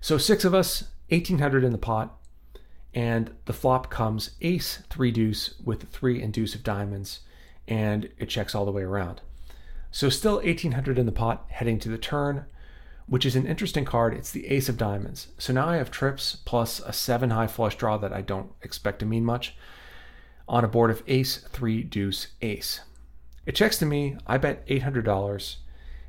So, 0.00 0.16
six 0.16 0.42
of 0.42 0.54
us, 0.54 0.84
1800 1.10 1.64
in 1.64 1.72
the 1.72 1.78
pot, 1.78 2.17
and 2.94 3.30
the 3.44 3.52
flop 3.52 3.90
comes 3.90 4.30
ace, 4.40 4.82
three 4.88 5.10
deuce 5.10 5.54
with 5.62 5.88
three 5.90 6.22
and 6.22 6.32
deuce 6.32 6.54
of 6.54 6.62
diamonds, 6.62 7.20
and 7.66 8.08
it 8.18 8.28
checks 8.28 8.54
all 8.54 8.64
the 8.64 8.72
way 8.72 8.82
around. 8.82 9.20
So 9.90 10.08
still 10.08 10.36
1800 10.36 10.98
in 10.98 11.06
the 11.06 11.12
pot 11.12 11.46
heading 11.48 11.78
to 11.80 11.88
the 11.88 11.98
turn, 11.98 12.46
which 13.06 13.24
is 13.24 13.36
an 13.36 13.46
interesting 13.46 13.84
card. 13.84 14.14
It's 14.14 14.30
the 14.30 14.46
ace 14.48 14.68
of 14.68 14.76
diamonds. 14.76 15.28
So 15.38 15.52
now 15.52 15.68
I 15.68 15.76
have 15.76 15.90
trips 15.90 16.36
plus 16.44 16.80
a 16.80 16.92
seven 16.92 17.30
high 17.30 17.46
flush 17.46 17.76
draw 17.76 17.96
that 17.98 18.12
I 18.12 18.20
don't 18.20 18.50
expect 18.62 18.98
to 19.00 19.06
mean 19.06 19.24
much 19.24 19.56
on 20.46 20.64
a 20.64 20.68
board 20.68 20.90
of 20.90 21.02
ace, 21.06 21.38
three, 21.38 21.82
deuce, 21.82 22.28
ace. 22.42 22.80
It 23.46 23.54
checks 23.54 23.78
to 23.78 23.86
me. 23.86 24.16
I 24.26 24.38
bet 24.38 24.66
$800. 24.66 25.56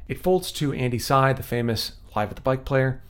It 0.07 0.21
folds 0.21 0.51
to 0.53 0.73
Andy 0.73 0.99
Sy, 0.99 1.33
the 1.33 1.43
famous 1.43 1.93
live 2.15 2.29
at 2.29 2.35
the 2.35 2.41
bike 2.41 2.65
player 2.65 3.01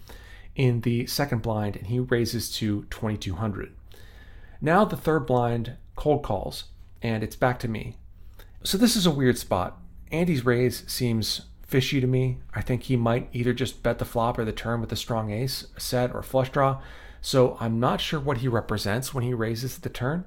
in 0.59 0.81
the 0.81 1.05
second 1.05 1.41
blind 1.41 1.77
and 1.77 1.87
he 1.87 1.99
raises 1.99 2.51
to 2.51 2.83
2200. 2.89 3.71
Now 4.59 4.83
the 4.83 4.97
third 4.97 5.25
blind 5.25 5.77
cold 5.95 6.21
calls 6.21 6.65
and 7.01 7.23
it's 7.23 7.37
back 7.37 7.59
to 7.59 7.69
me. 7.69 7.95
So 8.63 8.77
this 8.77 8.97
is 8.97 9.05
a 9.05 9.11
weird 9.11 9.37
spot. 9.37 9.79
Andy's 10.11 10.43
raise 10.43 10.83
seems 10.85 11.43
fishy 11.65 12.01
to 12.01 12.07
me. 12.07 12.39
I 12.53 12.61
think 12.61 12.83
he 12.83 12.97
might 12.97 13.29
either 13.31 13.53
just 13.53 13.83
bet 13.83 13.99
the 13.99 14.05
flop 14.05 14.37
or 14.37 14.43
the 14.43 14.51
turn 14.51 14.81
with 14.81 14.91
a 14.91 14.97
strong 14.97 15.31
ace, 15.31 15.65
a 15.77 15.79
set, 15.79 16.13
or 16.13 16.21
flush 16.21 16.49
draw. 16.49 16.81
So 17.21 17.55
I'm 17.61 17.79
not 17.79 18.01
sure 18.01 18.19
what 18.19 18.39
he 18.39 18.49
represents 18.49 19.13
when 19.13 19.23
he 19.23 19.33
raises 19.33 19.77
the 19.77 19.87
turn. 19.87 20.25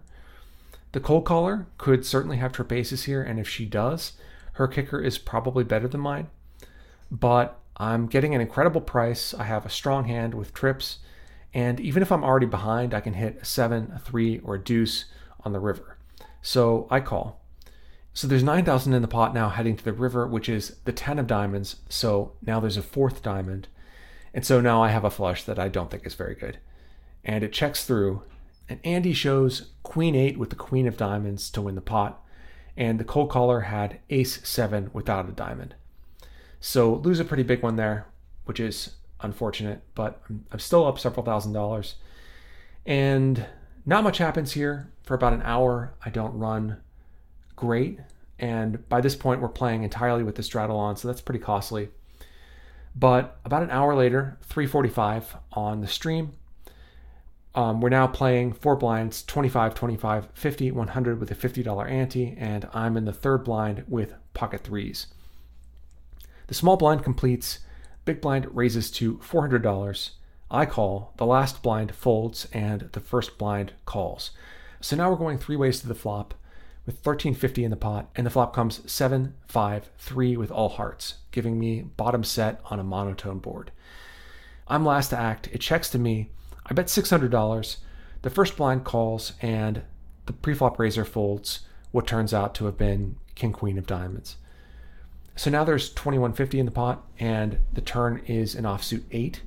The 0.92 1.00
cold 1.00 1.26
caller 1.26 1.66
could 1.76 2.06
certainly 2.06 2.38
have 2.38 2.52
trip 2.52 2.72
aces 2.72 3.04
here, 3.04 3.22
and 3.22 3.38
if 3.38 3.48
she 3.48 3.66
does, 3.66 4.12
her 4.54 4.66
kicker 4.66 4.98
is 4.98 5.18
probably 5.18 5.64
better 5.64 5.88
than 5.88 6.00
mine. 6.00 6.28
But 7.10 7.58
I'm 7.82 8.06
getting 8.06 8.32
an 8.32 8.40
incredible 8.40 8.80
price. 8.80 9.34
I 9.34 9.42
have 9.42 9.66
a 9.66 9.70
strong 9.70 10.04
hand 10.04 10.34
with 10.34 10.54
trips, 10.54 10.98
and 11.52 11.80
even 11.80 12.00
if 12.00 12.12
I'm 12.12 12.22
already 12.22 12.46
behind, 12.46 12.94
I 12.94 13.00
can 13.00 13.14
hit 13.14 13.38
a 13.42 13.44
seven, 13.44 13.90
a 13.92 13.98
three, 13.98 14.38
or 14.38 14.54
a 14.54 14.62
deuce 14.62 15.06
on 15.44 15.52
the 15.52 15.58
river. 15.58 15.98
So 16.40 16.86
I 16.92 17.00
call. 17.00 17.40
So 18.14 18.28
there's 18.28 18.44
9,000 18.44 18.92
in 18.92 19.02
the 19.02 19.08
pot 19.08 19.34
now 19.34 19.48
heading 19.48 19.76
to 19.76 19.82
the 19.82 19.92
river, 19.92 20.28
which 20.28 20.48
is 20.48 20.76
the 20.84 20.92
10 20.92 21.18
of 21.18 21.26
diamonds. 21.26 21.76
So 21.88 22.34
now 22.40 22.60
there's 22.60 22.76
a 22.76 22.82
fourth 22.82 23.20
diamond. 23.20 23.66
And 24.32 24.46
so 24.46 24.60
now 24.60 24.80
I 24.80 24.90
have 24.90 25.04
a 25.04 25.10
flush 25.10 25.42
that 25.42 25.58
I 25.58 25.66
don't 25.66 25.90
think 25.90 26.06
is 26.06 26.14
very 26.14 26.36
good. 26.36 26.58
And 27.24 27.42
it 27.42 27.52
checks 27.52 27.84
through. 27.84 28.22
And 28.68 28.78
Andy 28.84 29.12
shows 29.12 29.72
queen 29.82 30.14
eight 30.14 30.38
with 30.38 30.50
the 30.50 30.56
queen 30.56 30.86
of 30.86 30.96
diamonds 30.96 31.50
to 31.50 31.60
win 31.60 31.74
the 31.74 31.80
pot. 31.80 32.22
And 32.76 33.00
the 33.00 33.04
cold 33.04 33.28
caller 33.28 33.62
had 33.62 33.98
ace 34.08 34.38
seven 34.48 34.90
without 34.92 35.28
a 35.28 35.32
diamond. 35.32 35.74
So 36.64 36.94
lose 36.94 37.18
a 37.18 37.24
pretty 37.24 37.42
big 37.42 37.60
one 37.60 37.74
there, 37.74 38.06
which 38.44 38.60
is 38.60 38.92
unfortunate, 39.20 39.82
but 39.96 40.22
I'm, 40.52 40.60
still 40.60 40.86
up 40.86 40.96
several 40.96 41.26
thousand 41.26 41.52
dollars. 41.52 41.96
And 42.86 43.46
not 43.84 44.04
much 44.04 44.18
happens 44.18 44.52
here 44.52 44.88
for 45.02 45.14
about 45.14 45.32
an 45.32 45.42
hour. 45.42 45.92
I 46.06 46.10
don't 46.10 46.38
run 46.38 46.76
great. 47.56 47.98
And 48.38 48.88
by 48.88 49.00
this 49.00 49.16
point, 49.16 49.40
we're 49.40 49.48
playing 49.48 49.82
entirely 49.82 50.22
with 50.22 50.36
the 50.36 50.44
straddle 50.44 50.76
on, 50.76 50.96
so 50.96 51.08
that's 51.08 51.20
pretty 51.20 51.40
costly. 51.40 51.88
But 52.94 53.40
about 53.44 53.64
an 53.64 53.70
hour 53.70 53.96
later, 53.96 54.38
345 54.42 55.34
on 55.54 55.80
the 55.80 55.88
stream, 55.88 56.30
um, 57.56 57.80
we're 57.80 57.88
now 57.88 58.06
playing 58.06 58.52
four 58.52 58.76
blinds 58.76 59.24
25, 59.24 59.74
25, 59.74 60.28
50, 60.32 60.70
100 60.70 61.18
with 61.18 61.30
a 61.32 61.34
$50 61.34 61.90
ante, 61.90 62.36
and 62.38 62.68
I'm 62.72 62.96
in 62.96 63.04
the 63.04 63.12
third 63.12 63.42
blind 63.42 63.82
with 63.88 64.14
pocket 64.32 64.62
threes. 64.62 65.08
The 66.52 66.58
small 66.58 66.76
blind 66.76 67.02
completes, 67.02 67.60
big 68.04 68.20
blind 68.20 68.54
raises 68.54 68.90
to 68.90 69.16
$400. 69.16 70.10
I 70.50 70.66
call, 70.66 71.14
the 71.16 71.24
last 71.24 71.62
blind 71.62 71.94
folds, 71.94 72.46
and 72.52 72.90
the 72.92 73.00
first 73.00 73.38
blind 73.38 73.72
calls. 73.86 74.32
So 74.78 74.94
now 74.94 75.08
we're 75.08 75.16
going 75.16 75.38
three 75.38 75.56
ways 75.56 75.80
to 75.80 75.88
the 75.88 75.94
flop 75.94 76.34
with 76.84 76.96
1350 76.96 77.64
in 77.64 77.70
the 77.70 77.76
pot, 77.78 78.10
and 78.14 78.26
the 78.26 78.30
flop 78.30 78.54
comes 78.54 78.82
7, 78.84 79.32
5, 79.48 79.90
3 79.96 80.36
with 80.36 80.50
all 80.50 80.68
hearts, 80.68 81.14
giving 81.30 81.58
me 81.58 81.84
bottom 81.96 82.22
set 82.22 82.60
on 82.66 82.78
a 82.78 82.84
monotone 82.84 83.38
board. 83.38 83.72
I'm 84.68 84.84
last 84.84 85.08
to 85.08 85.18
act. 85.18 85.48
It 85.52 85.62
checks 85.62 85.88
to 85.88 85.98
me. 85.98 86.32
I 86.66 86.74
bet 86.74 86.88
$600. 86.88 87.76
The 88.20 88.28
first 88.28 88.58
blind 88.58 88.84
calls, 88.84 89.32
and 89.40 89.84
the 90.26 90.34
preflop 90.34 90.78
raiser 90.78 91.06
folds 91.06 91.60
what 91.92 92.06
turns 92.06 92.34
out 92.34 92.54
to 92.56 92.66
have 92.66 92.76
been 92.76 93.16
King 93.36 93.52
Queen 93.54 93.78
of 93.78 93.86
Diamonds. 93.86 94.36
So 95.34 95.50
now 95.50 95.64
there's 95.64 95.88
2150 95.90 96.58
in 96.58 96.66
the 96.66 96.72
pot, 96.72 97.04
and 97.18 97.58
the 97.72 97.80
turn 97.80 98.22
is 98.26 98.54
an 98.54 98.64
offsuit 98.64 99.04
8. 99.10 99.42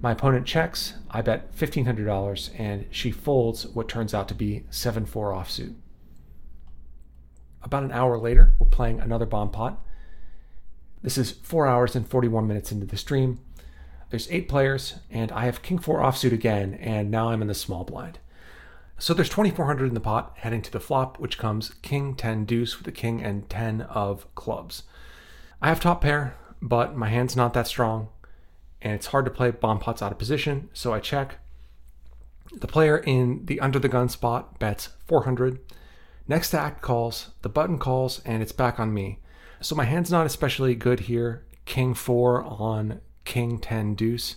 My 0.00 0.12
opponent 0.12 0.46
checks, 0.46 0.94
I 1.10 1.22
bet 1.22 1.56
$1,500, 1.56 2.50
and 2.58 2.86
she 2.90 3.10
folds 3.10 3.66
what 3.68 3.88
turns 3.88 4.12
out 4.12 4.28
to 4.28 4.34
be 4.34 4.64
7 4.70 5.06
4 5.06 5.30
offsuit. 5.32 5.74
About 7.62 7.84
an 7.84 7.92
hour 7.92 8.18
later, 8.18 8.54
we're 8.58 8.66
playing 8.66 9.00
another 9.00 9.26
bomb 9.26 9.50
pot. 9.50 9.80
This 11.02 11.16
is 11.16 11.32
4 11.32 11.66
hours 11.66 11.96
and 11.96 12.06
41 12.06 12.46
minutes 12.46 12.72
into 12.72 12.86
the 12.86 12.96
stream. 12.96 13.40
There's 14.10 14.30
8 14.30 14.48
players, 14.48 14.96
and 15.10 15.32
I 15.32 15.46
have 15.46 15.62
King 15.62 15.78
4 15.78 16.00
offsuit 16.00 16.32
again, 16.32 16.74
and 16.74 17.10
now 17.10 17.30
I'm 17.30 17.40
in 17.40 17.48
the 17.48 17.54
small 17.54 17.84
blind. 17.84 18.18
So 18.98 19.14
there's 19.14 19.30
2400 19.30 19.86
in 19.86 19.94
the 19.94 20.00
pot 20.00 20.34
heading 20.36 20.62
to 20.62 20.70
the 20.70 20.78
flop, 20.78 21.18
which 21.18 21.38
comes 21.38 21.70
King 21.82 22.14
10 22.14 22.44
deuce 22.44 22.76
with 22.76 22.84
the 22.84 22.92
King 22.92 23.22
and 23.22 23.48
10 23.48 23.82
of 23.82 24.32
clubs. 24.34 24.82
I 25.64 25.68
have 25.68 25.78
top 25.78 26.00
pair, 26.00 26.36
but 26.60 26.96
my 26.96 27.08
hand's 27.08 27.36
not 27.36 27.54
that 27.54 27.68
strong, 27.68 28.08
and 28.80 28.94
it's 28.94 29.06
hard 29.06 29.24
to 29.26 29.30
play 29.30 29.52
bomb 29.52 29.78
pots 29.78 30.02
out 30.02 30.10
of 30.10 30.18
position, 30.18 30.68
so 30.72 30.92
I 30.92 30.98
check. 30.98 31.38
The 32.52 32.66
player 32.66 32.98
in 32.98 33.46
the 33.46 33.60
under 33.60 33.78
the 33.78 33.88
gun 33.88 34.08
spot 34.08 34.58
bets 34.58 34.88
400. 35.06 35.60
Next 36.26 36.50
to 36.50 36.58
act 36.58 36.82
calls, 36.82 37.30
the 37.42 37.48
button 37.48 37.78
calls, 37.78 38.20
and 38.24 38.42
it's 38.42 38.50
back 38.50 38.80
on 38.80 38.92
me. 38.92 39.20
So 39.60 39.76
my 39.76 39.84
hand's 39.84 40.10
not 40.10 40.26
especially 40.26 40.74
good 40.74 41.00
here. 41.00 41.46
King 41.64 41.94
4 41.94 42.42
on 42.42 43.00
King 43.24 43.60
10 43.60 43.94
deuce. 43.94 44.36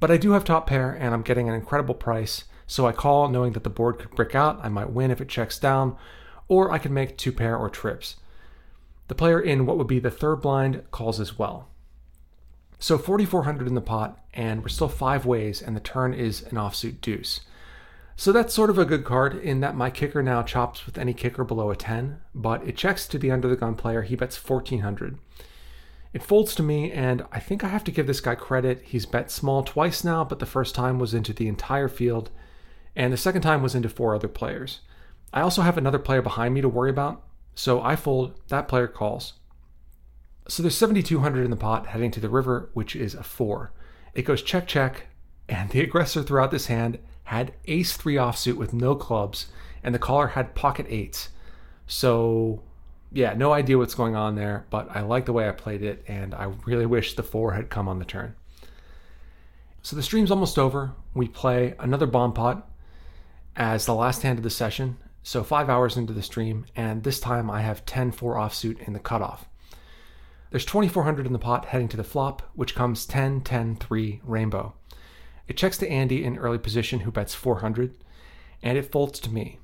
But 0.00 0.10
I 0.10 0.18
do 0.18 0.32
have 0.32 0.44
top 0.44 0.66
pair, 0.66 0.92
and 0.92 1.14
I'm 1.14 1.22
getting 1.22 1.48
an 1.48 1.54
incredible 1.54 1.94
price. 1.94 2.44
So 2.66 2.86
I 2.86 2.92
call 2.92 3.28
knowing 3.28 3.54
that 3.54 3.64
the 3.64 3.70
board 3.70 3.98
could 3.98 4.10
brick 4.10 4.34
out. 4.34 4.60
I 4.62 4.68
might 4.68 4.90
win 4.90 5.10
if 5.10 5.22
it 5.22 5.30
checks 5.30 5.58
down, 5.58 5.96
or 6.46 6.70
I 6.70 6.76
could 6.76 6.90
make 6.90 7.16
two 7.16 7.32
pair 7.32 7.56
or 7.56 7.70
trips. 7.70 8.16
The 9.08 9.14
player 9.14 9.40
in 9.40 9.66
what 9.66 9.78
would 9.78 9.86
be 9.86 9.98
the 9.98 10.10
third 10.10 10.36
blind 10.36 10.82
calls 10.90 11.20
as 11.20 11.38
well. 11.38 11.68
So 12.78 12.98
4,400 12.98 13.68
in 13.68 13.74
the 13.74 13.80
pot, 13.80 14.18
and 14.34 14.62
we're 14.62 14.68
still 14.68 14.88
five 14.88 15.24
ways, 15.24 15.62
and 15.62 15.76
the 15.76 15.80
turn 15.80 16.14
is 16.14 16.42
an 16.42 16.56
offsuit 16.56 17.00
deuce. 17.00 17.40
So 18.16 18.32
that's 18.32 18.52
sort 18.52 18.70
of 18.70 18.78
a 18.78 18.84
good 18.84 19.04
card 19.04 19.36
in 19.36 19.60
that 19.60 19.76
my 19.76 19.90
kicker 19.90 20.22
now 20.22 20.42
chops 20.42 20.84
with 20.84 20.98
any 20.98 21.14
kicker 21.14 21.44
below 21.44 21.70
a 21.70 21.76
10, 21.76 22.18
but 22.34 22.66
it 22.66 22.76
checks 22.76 23.06
to 23.08 23.18
the 23.18 23.30
under 23.30 23.48
the 23.48 23.56
gun 23.56 23.74
player. 23.74 24.02
He 24.02 24.16
bets 24.16 24.36
1,400. 24.36 25.18
It 26.12 26.22
folds 26.22 26.54
to 26.56 26.62
me, 26.62 26.92
and 26.92 27.24
I 27.32 27.40
think 27.40 27.64
I 27.64 27.68
have 27.68 27.84
to 27.84 27.90
give 27.90 28.06
this 28.06 28.20
guy 28.20 28.34
credit. 28.34 28.82
He's 28.84 29.06
bet 29.06 29.30
small 29.30 29.62
twice 29.62 30.04
now, 30.04 30.24
but 30.24 30.40
the 30.40 30.46
first 30.46 30.74
time 30.74 30.98
was 30.98 31.14
into 31.14 31.32
the 31.32 31.48
entire 31.48 31.88
field, 31.88 32.30
and 32.94 33.12
the 33.12 33.16
second 33.16 33.42
time 33.42 33.62
was 33.62 33.74
into 33.74 33.88
four 33.88 34.14
other 34.14 34.28
players. 34.28 34.80
I 35.32 35.40
also 35.40 35.62
have 35.62 35.78
another 35.78 35.98
player 35.98 36.20
behind 36.20 36.52
me 36.52 36.60
to 36.60 36.68
worry 36.68 36.90
about, 36.90 37.22
so 37.54 37.82
I 37.82 37.96
fold, 37.96 38.40
that 38.48 38.68
player 38.68 38.88
calls. 38.88 39.34
So 40.48 40.62
there's 40.62 40.76
7,200 40.76 41.44
in 41.44 41.50
the 41.50 41.56
pot 41.56 41.86
heading 41.86 42.10
to 42.12 42.20
the 42.20 42.28
river, 42.28 42.70
which 42.72 42.96
is 42.96 43.14
a 43.14 43.22
four. 43.22 43.72
It 44.14 44.22
goes 44.22 44.42
check, 44.42 44.66
check, 44.66 45.06
and 45.48 45.70
the 45.70 45.80
aggressor 45.84 46.22
throughout 46.22 46.50
this 46.50 46.66
hand 46.66 46.98
had 47.24 47.54
ace 47.66 47.96
three 47.96 48.16
offsuit 48.16 48.56
with 48.56 48.72
no 48.72 48.94
clubs, 48.94 49.46
and 49.82 49.94
the 49.94 49.98
caller 49.98 50.28
had 50.28 50.54
pocket 50.54 50.86
eights. 50.88 51.30
So, 51.86 52.62
yeah, 53.12 53.34
no 53.34 53.52
idea 53.52 53.78
what's 53.78 53.94
going 53.94 54.16
on 54.16 54.34
there, 54.34 54.66
but 54.70 54.88
I 54.94 55.02
like 55.02 55.26
the 55.26 55.32
way 55.32 55.48
I 55.48 55.52
played 55.52 55.82
it, 55.82 56.04
and 56.08 56.34
I 56.34 56.52
really 56.66 56.86
wish 56.86 57.14
the 57.14 57.22
four 57.22 57.52
had 57.52 57.70
come 57.70 57.88
on 57.88 57.98
the 57.98 58.04
turn. 58.04 58.34
So 59.82 59.96
the 59.96 60.02
stream's 60.02 60.30
almost 60.30 60.58
over. 60.58 60.92
We 61.14 61.28
play 61.28 61.74
another 61.78 62.06
bomb 62.06 62.32
pot 62.32 62.68
as 63.56 63.84
the 63.84 63.94
last 63.94 64.22
hand 64.22 64.38
of 64.38 64.44
the 64.44 64.50
session. 64.50 64.96
So 65.22 65.44
five 65.44 65.68
hours 65.68 65.96
into 65.96 66.12
the 66.12 66.22
stream, 66.22 66.66
and 66.74 67.02
this 67.02 67.20
time 67.20 67.50
I 67.50 67.62
have 67.62 67.86
10 67.86 68.12
4 68.12 68.34
offsuit 68.36 68.80
in 68.86 68.92
the 68.92 68.98
cutoff. 68.98 69.46
There's 70.50 70.64
2400 70.66 71.26
in 71.26 71.32
the 71.32 71.38
pot 71.38 71.66
heading 71.66 71.88
to 71.88 71.96
the 71.96 72.04
flop, 72.04 72.42
which 72.54 72.74
comes 72.74 73.06
10 73.06 73.42
10 73.42 73.76
3 73.76 74.20
rainbow. 74.24 74.74
It 75.48 75.56
checks 75.56 75.78
to 75.78 75.88
Andy 75.88 76.24
in 76.24 76.38
early 76.38 76.58
position, 76.58 77.00
who 77.00 77.10
bets 77.10 77.34
400, 77.34 77.94
and 78.62 78.76
it 78.76 78.90
folds 78.90 79.18
to 79.20 79.30
me. 79.30 79.58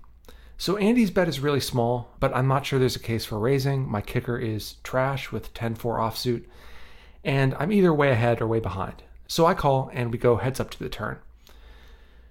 So 0.57 0.77
Andy's 0.77 1.11
bet 1.11 1.29
is 1.29 1.41
really 1.41 1.61
small, 1.61 2.15
but 2.19 2.35
I'm 2.35 2.49
not 2.49 2.67
sure 2.67 2.79
there's 2.79 2.97
a 2.97 3.01
case 3.01 3.25
for 3.25 3.39
raising. 3.39 3.89
My 3.89 4.01
kicker 4.01 4.39
is 4.39 4.75
trash 4.83 5.31
with 5.31 5.55
10 5.55 5.75
4 5.75 5.99
offsuit, 5.99 6.45
and 7.25 7.55
I'm 7.59 7.73
either 7.73 7.93
way 7.93 8.11
ahead 8.11 8.41
or 8.41 8.47
way 8.47 8.61
behind. 8.61 9.03
So 9.27 9.45
I 9.45 9.55
call, 9.55 9.91
and 9.93 10.11
we 10.11 10.19
go 10.19 10.37
heads 10.37 10.61
up 10.61 10.71
to 10.71 10.79
the 10.79 10.89
turn. 10.89 11.19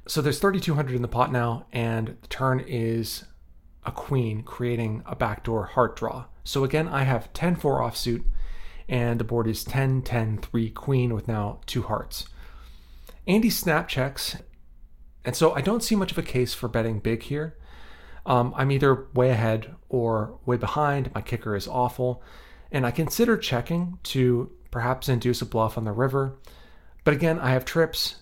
So 0.07 0.21
there's 0.21 0.39
3,200 0.39 0.95
in 0.95 1.01
the 1.01 1.07
pot 1.09 1.31
now, 1.33 1.65
and 1.73 2.17
the 2.21 2.27
turn 2.27 2.63
is 2.65 3.25
a 3.85 3.91
queen, 3.91 4.41
creating 4.41 5.03
a 5.05 5.15
backdoor 5.15 5.65
heart 5.65 5.97
draw. 5.97 6.25
So 6.45 6.63
again, 6.63 6.87
I 6.87 7.03
have 7.03 7.33
10 7.33 7.57
4 7.57 7.81
offsuit, 7.81 8.23
and 8.87 9.19
the 9.19 9.25
board 9.25 9.47
is 9.47 9.65
10 9.65 10.01
10 10.03 10.37
3 10.37 10.69
queen 10.69 11.13
with 11.13 11.27
now 11.27 11.59
two 11.65 11.83
hearts. 11.83 12.27
Andy 13.27 13.49
snap 13.49 13.89
checks, 13.89 14.37
and 15.25 15.35
so 15.35 15.53
I 15.53 15.59
don't 15.59 15.83
see 15.83 15.95
much 15.95 16.13
of 16.13 16.17
a 16.17 16.23
case 16.23 16.53
for 16.53 16.69
betting 16.69 16.99
big 16.99 17.23
here. 17.23 17.57
Um, 18.25 18.53
I'm 18.55 18.71
either 18.71 19.07
way 19.13 19.29
ahead 19.29 19.75
or 19.89 20.39
way 20.45 20.55
behind. 20.55 21.13
My 21.13 21.21
kicker 21.21 21.53
is 21.53 21.67
awful, 21.67 22.23
and 22.71 22.85
I 22.85 22.91
consider 22.91 23.35
checking 23.35 23.99
to 24.03 24.51
perhaps 24.71 25.09
induce 25.09 25.41
a 25.41 25.45
bluff 25.45 25.77
on 25.77 25.83
the 25.83 25.91
river. 25.91 26.37
But 27.03 27.13
again, 27.13 27.39
I 27.39 27.51
have 27.51 27.65
trips, 27.65 28.15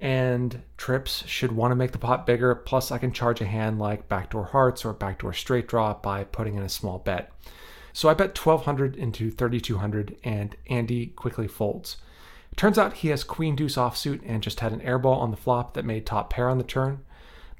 and 0.00 0.62
trips 0.76 1.26
should 1.26 1.52
want 1.52 1.72
to 1.72 1.76
make 1.76 1.92
the 1.92 1.98
pot 1.98 2.26
bigger. 2.26 2.54
Plus, 2.54 2.90
I 2.90 2.98
can 2.98 3.12
charge 3.12 3.40
a 3.40 3.46
hand 3.46 3.78
like 3.78 4.08
backdoor 4.08 4.44
hearts 4.44 4.84
or 4.84 4.92
backdoor 4.92 5.32
straight 5.32 5.66
draw 5.66 5.94
by 5.94 6.24
putting 6.24 6.54
in 6.54 6.62
a 6.62 6.68
small 6.68 6.98
bet. 6.98 7.32
So 7.92 8.08
I 8.08 8.14
bet 8.14 8.38
1200 8.38 8.94
into 8.94 9.30
3200, 9.30 10.16
and 10.22 10.56
Andy 10.68 11.06
quickly 11.06 11.48
folds. 11.48 11.96
Turns 12.54 12.78
out 12.78 12.94
he 12.94 13.08
has 13.08 13.24
queen 13.24 13.56
deuce 13.56 13.76
offsuit 13.76 14.20
and 14.24 14.42
just 14.42 14.60
had 14.60 14.72
an 14.72 14.80
airball 14.80 15.18
on 15.18 15.30
the 15.30 15.36
flop 15.36 15.74
that 15.74 15.84
made 15.84 16.06
top 16.06 16.30
pair 16.30 16.48
on 16.48 16.58
the 16.58 16.64
turn. 16.64 17.04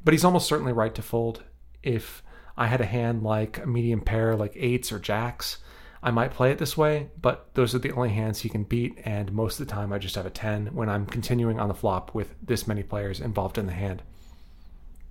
But 0.05 0.15
he's 0.15 0.25
almost 0.25 0.49
certainly 0.49 0.73
right 0.73 0.95
to 0.95 1.03
fold. 1.03 1.43
If 1.83 2.23
I 2.57 2.67
had 2.67 2.81
a 2.81 2.87
hand 2.87 3.23
like 3.23 3.59
a 3.59 3.67
medium 3.67 4.01
pair 4.01 4.37
like 4.37 4.53
eights 4.57 4.93
or 4.93 4.99
jacks, 4.99 5.59
I 6.03 6.11
might 6.11 6.33
play 6.33 6.53
it 6.53 6.59
this 6.59 6.77
way, 6.77 7.11
but 7.21 7.53
those 7.55 7.75
are 7.75 7.81
the 7.81 7.93
only 7.93 8.11
hands 8.11 8.41
he 8.41 8.49
can 8.49 8.63
beat, 8.63 8.99
and 9.05 9.33
most 9.33 9.59
of 9.59 9.67
the 9.67 9.73
time 9.73 9.93
I 9.93 9.99
just 9.99 10.15
have 10.15 10.27
a 10.27 10.31
10 10.31 10.69
when 10.69 10.89
I'm 10.89 11.07
continuing 11.07 11.59
on 11.59 11.69
the 11.69 11.75
flop 11.75 12.15
with 12.15 12.35
this 12.43 12.69
many 12.69 12.83
players 12.83 13.21
involved 13.21 13.59
in 13.59 13.67
the 13.67 13.73
hand. 13.73 14.03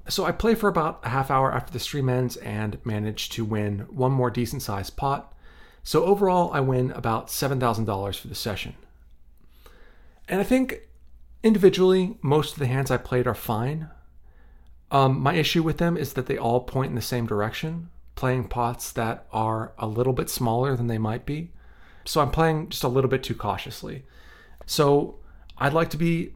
So 0.09 0.23
I 0.23 0.31
play 0.31 0.55
for 0.55 0.69
about 0.69 1.01
a 1.03 1.09
half 1.09 1.29
hour 1.29 1.53
after 1.53 1.73
the 1.73 1.79
stream 1.79 2.07
ends 2.07 2.37
and 2.37 2.77
manage 2.85 3.29
to 3.29 3.43
win 3.43 3.79
one 3.89 4.13
more 4.13 4.29
decent 4.29 4.61
sized 4.61 4.95
pot. 4.95 5.33
So 5.83 6.05
overall, 6.05 6.51
I 6.53 6.61
win 6.61 6.91
about 6.91 7.27
$7,000 7.27 8.19
for 8.19 8.27
the 8.27 8.35
session. 8.35 8.75
And 10.29 10.39
I 10.39 10.43
think 10.43 10.81
individually, 11.43 12.17
most 12.21 12.53
of 12.53 12.59
the 12.59 12.67
hands 12.67 12.91
I 12.91 12.97
played 12.97 13.27
are 13.27 13.33
fine. 13.33 13.89
Um, 14.91 15.19
my 15.19 15.33
issue 15.33 15.63
with 15.63 15.77
them 15.77 15.97
is 15.97 16.13
that 16.13 16.27
they 16.27 16.37
all 16.37 16.61
point 16.61 16.89
in 16.89 16.95
the 16.95 17.01
same 17.01 17.25
direction, 17.25 17.89
playing 18.17 18.49
pots 18.49 18.91
that 18.91 19.25
are 19.31 19.71
a 19.77 19.87
little 19.87 20.11
bit 20.11 20.29
smaller 20.29 20.75
than 20.75 20.87
they 20.87 20.97
might 20.97 21.25
be. 21.25 21.51
So 22.03 22.19
I'm 22.19 22.31
playing 22.31 22.69
just 22.69 22.83
a 22.83 22.89
little 22.89 23.09
bit 23.09 23.23
too 23.23 23.35
cautiously. 23.35 24.03
So 24.65 25.19
I'd 25.57 25.73
like 25.73 25.89
to 25.91 25.97
be 25.97 26.33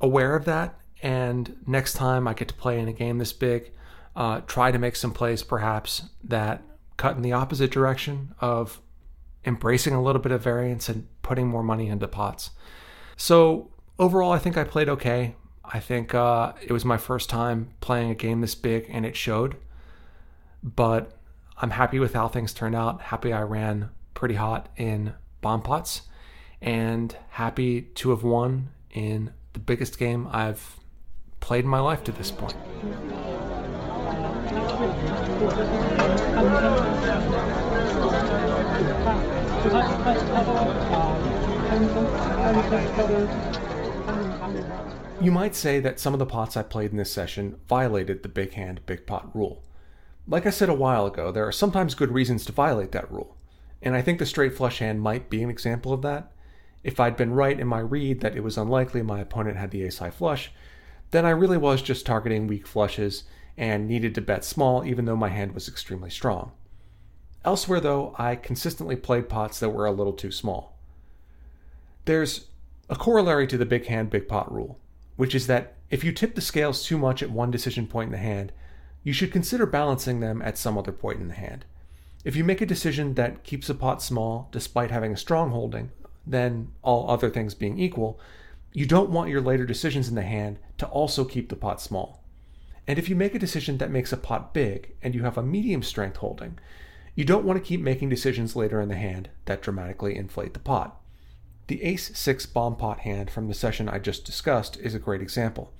aware 0.00 0.34
of 0.34 0.46
that. 0.46 0.78
And 1.02 1.56
next 1.66 1.94
time 1.94 2.26
I 2.26 2.34
get 2.34 2.48
to 2.48 2.54
play 2.54 2.78
in 2.78 2.88
a 2.88 2.92
game 2.92 3.18
this 3.18 3.32
big, 3.32 3.70
uh, 4.16 4.40
try 4.46 4.72
to 4.72 4.78
make 4.78 4.96
some 4.96 5.12
plays 5.12 5.42
perhaps 5.42 6.04
that 6.24 6.62
cut 6.96 7.16
in 7.16 7.22
the 7.22 7.32
opposite 7.32 7.70
direction 7.70 8.34
of 8.40 8.80
embracing 9.44 9.94
a 9.94 10.02
little 10.02 10.22
bit 10.22 10.32
of 10.32 10.42
variance 10.42 10.88
and 10.88 11.06
putting 11.22 11.48
more 11.48 11.62
money 11.62 11.88
into 11.88 12.08
pots. 12.08 12.50
So 13.16 13.70
overall, 13.98 14.32
I 14.32 14.38
think 14.38 14.56
I 14.56 14.64
played 14.64 14.88
okay. 14.88 15.34
I 15.64 15.80
think 15.80 16.14
uh, 16.14 16.52
it 16.62 16.72
was 16.72 16.84
my 16.84 16.96
first 16.96 17.28
time 17.28 17.74
playing 17.80 18.10
a 18.10 18.14
game 18.14 18.40
this 18.40 18.54
big, 18.54 18.86
and 18.88 19.04
it 19.04 19.16
showed. 19.16 19.56
But 20.76 21.12
I'm 21.56 21.70
happy 21.70 21.98
with 21.98 22.14
how 22.14 22.28
things 22.28 22.52
turned 22.52 22.74
out. 22.74 23.00
Happy 23.00 23.32
I 23.32 23.42
ran 23.42 23.90
pretty 24.14 24.34
hot 24.34 24.68
in 24.76 25.14
bomb 25.40 25.62
pots, 25.62 26.02
and 26.60 27.16
happy 27.30 27.82
to 27.82 28.10
have 28.10 28.22
won 28.22 28.70
in 28.90 29.32
the 29.52 29.60
biggest 29.60 29.98
game 29.98 30.28
I've 30.30 30.78
played 31.40 31.64
in 31.64 31.70
my 31.70 31.80
life 31.80 32.04
to 32.04 32.12
this 32.12 32.30
point. 32.30 32.56
You 45.20 45.32
might 45.32 45.54
say 45.54 45.80
that 45.80 45.98
some 45.98 46.12
of 46.12 46.18
the 46.18 46.26
pots 46.26 46.56
I 46.56 46.62
played 46.62 46.90
in 46.90 46.96
this 46.96 47.12
session 47.12 47.58
violated 47.68 48.22
the 48.22 48.28
big 48.28 48.52
hand, 48.52 48.80
big 48.86 49.06
pot 49.06 49.34
rule. 49.34 49.62
Like 50.30 50.44
I 50.44 50.50
said 50.50 50.68
a 50.68 50.74
while 50.74 51.06
ago, 51.06 51.32
there 51.32 51.46
are 51.48 51.52
sometimes 51.52 51.94
good 51.94 52.12
reasons 52.12 52.44
to 52.44 52.52
violate 52.52 52.92
that 52.92 53.10
rule, 53.10 53.38
and 53.80 53.96
I 53.96 54.02
think 54.02 54.18
the 54.18 54.26
straight 54.26 54.54
flush 54.54 54.78
hand 54.78 55.00
might 55.00 55.30
be 55.30 55.42
an 55.42 55.48
example 55.48 55.90
of 55.90 56.02
that. 56.02 56.32
If 56.84 57.00
I'd 57.00 57.16
been 57.16 57.32
right 57.32 57.58
in 57.58 57.66
my 57.66 57.78
read 57.78 58.20
that 58.20 58.36
it 58.36 58.44
was 58.44 58.58
unlikely 58.58 59.00
my 59.00 59.20
opponent 59.20 59.56
had 59.56 59.70
the 59.70 59.82
ace 59.84 59.98
high 59.98 60.10
flush, 60.10 60.52
then 61.12 61.24
I 61.24 61.30
really 61.30 61.56
was 61.56 61.80
just 61.80 62.04
targeting 62.04 62.46
weak 62.46 62.66
flushes 62.66 63.24
and 63.56 63.88
needed 63.88 64.14
to 64.16 64.20
bet 64.20 64.44
small 64.44 64.84
even 64.84 65.06
though 65.06 65.16
my 65.16 65.30
hand 65.30 65.54
was 65.54 65.66
extremely 65.66 66.10
strong. 66.10 66.52
Elsewhere, 67.42 67.80
though, 67.80 68.14
I 68.18 68.36
consistently 68.36 68.96
played 68.96 69.30
pots 69.30 69.58
that 69.60 69.70
were 69.70 69.86
a 69.86 69.92
little 69.92 70.12
too 70.12 70.30
small. 70.30 70.78
There's 72.04 72.48
a 72.90 72.96
corollary 72.96 73.46
to 73.46 73.56
the 73.56 73.64
big 73.64 73.86
hand, 73.86 74.10
big 74.10 74.28
pot 74.28 74.52
rule, 74.52 74.78
which 75.16 75.34
is 75.34 75.46
that 75.46 75.76
if 75.88 76.04
you 76.04 76.12
tip 76.12 76.34
the 76.34 76.42
scales 76.42 76.84
too 76.84 76.98
much 76.98 77.22
at 77.22 77.30
one 77.30 77.50
decision 77.50 77.86
point 77.86 78.08
in 78.08 78.12
the 78.12 78.18
hand, 78.18 78.52
you 79.08 79.14
should 79.14 79.32
consider 79.32 79.64
balancing 79.64 80.20
them 80.20 80.42
at 80.42 80.58
some 80.58 80.76
other 80.76 80.92
point 80.92 81.18
in 81.18 81.28
the 81.28 81.34
hand. 81.34 81.64
If 82.26 82.36
you 82.36 82.44
make 82.44 82.60
a 82.60 82.66
decision 82.66 83.14
that 83.14 83.42
keeps 83.42 83.70
a 83.70 83.74
pot 83.74 84.02
small 84.02 84.50
despite 84.52 84.90
having 84.90 85.14
a 85.14 85.16
strong 85.16 85.50
holding, 85.50 85.92
then, 86.26 86.72
all 86.82 87.10
other 87.10 87.30
things 87.30 87.54
being 87.54 87.78
equal, 87.78 88.20
you 88.74 88.84
don't 88.84 89.08
want 89.08 89.30
your 89.30 89.40
later 89.40 89.64
decisions 89.64 90.10
in 90.10 90.14
the 90.14 90.20
hand 90.20 90.58
to 90.76 90.86
also 90.88 91.24
keep 91.24 91.48
the 91.48 91.56
pot 91.56 91.80
small. 91.80 92.22
And 92.86 92.98
if 92.98 93.08
you 93.08 93.16
make 93.16 93.34
a 93.34 93.38
decision 93.38 93.78
that 93.78 93.90
makes 93.90 94.12
a 94.12 94.18
pot 94.18 94.52
big 94.52 94.92
and 95.00 95.14
you 95.14 95.22
have 95.22 95.38
a 95.38 95.42
medium 95.42 95.82
strength 95.82 96.18
holding, 96.18 96.58
you 97.14 97.24
don't 97.24 97.46
want 97.46 97.58
to 97.58 97.66
keep 97.66 97.80
making 97.80 98.10
decisions 98.10 98.56
later 98.56 98.78
in 98.78 98.90
the 98.90 98.96
hand 98.96 99.30
that 99.46 99.62
dramatically 99.62 100.16
inflate 100.16 100.52
the 100.52 100.60
pot. 100.60 101.00
The 101.68 101.82
ace 101.82 102.14
6 102.14 102.44
bomb 102.44 102.76
pot 102.76 102.98
hand 103.00 103.30
from 103.30 103.48
the 103.48 103.54
session 103.54 103.88
I 103.88 104.00
just 104.00 104.26
discussed 104.26 104.76
is 104.76 104.94
a 104.94 104.98
great 104.98 105.22
example. 105.22 105.72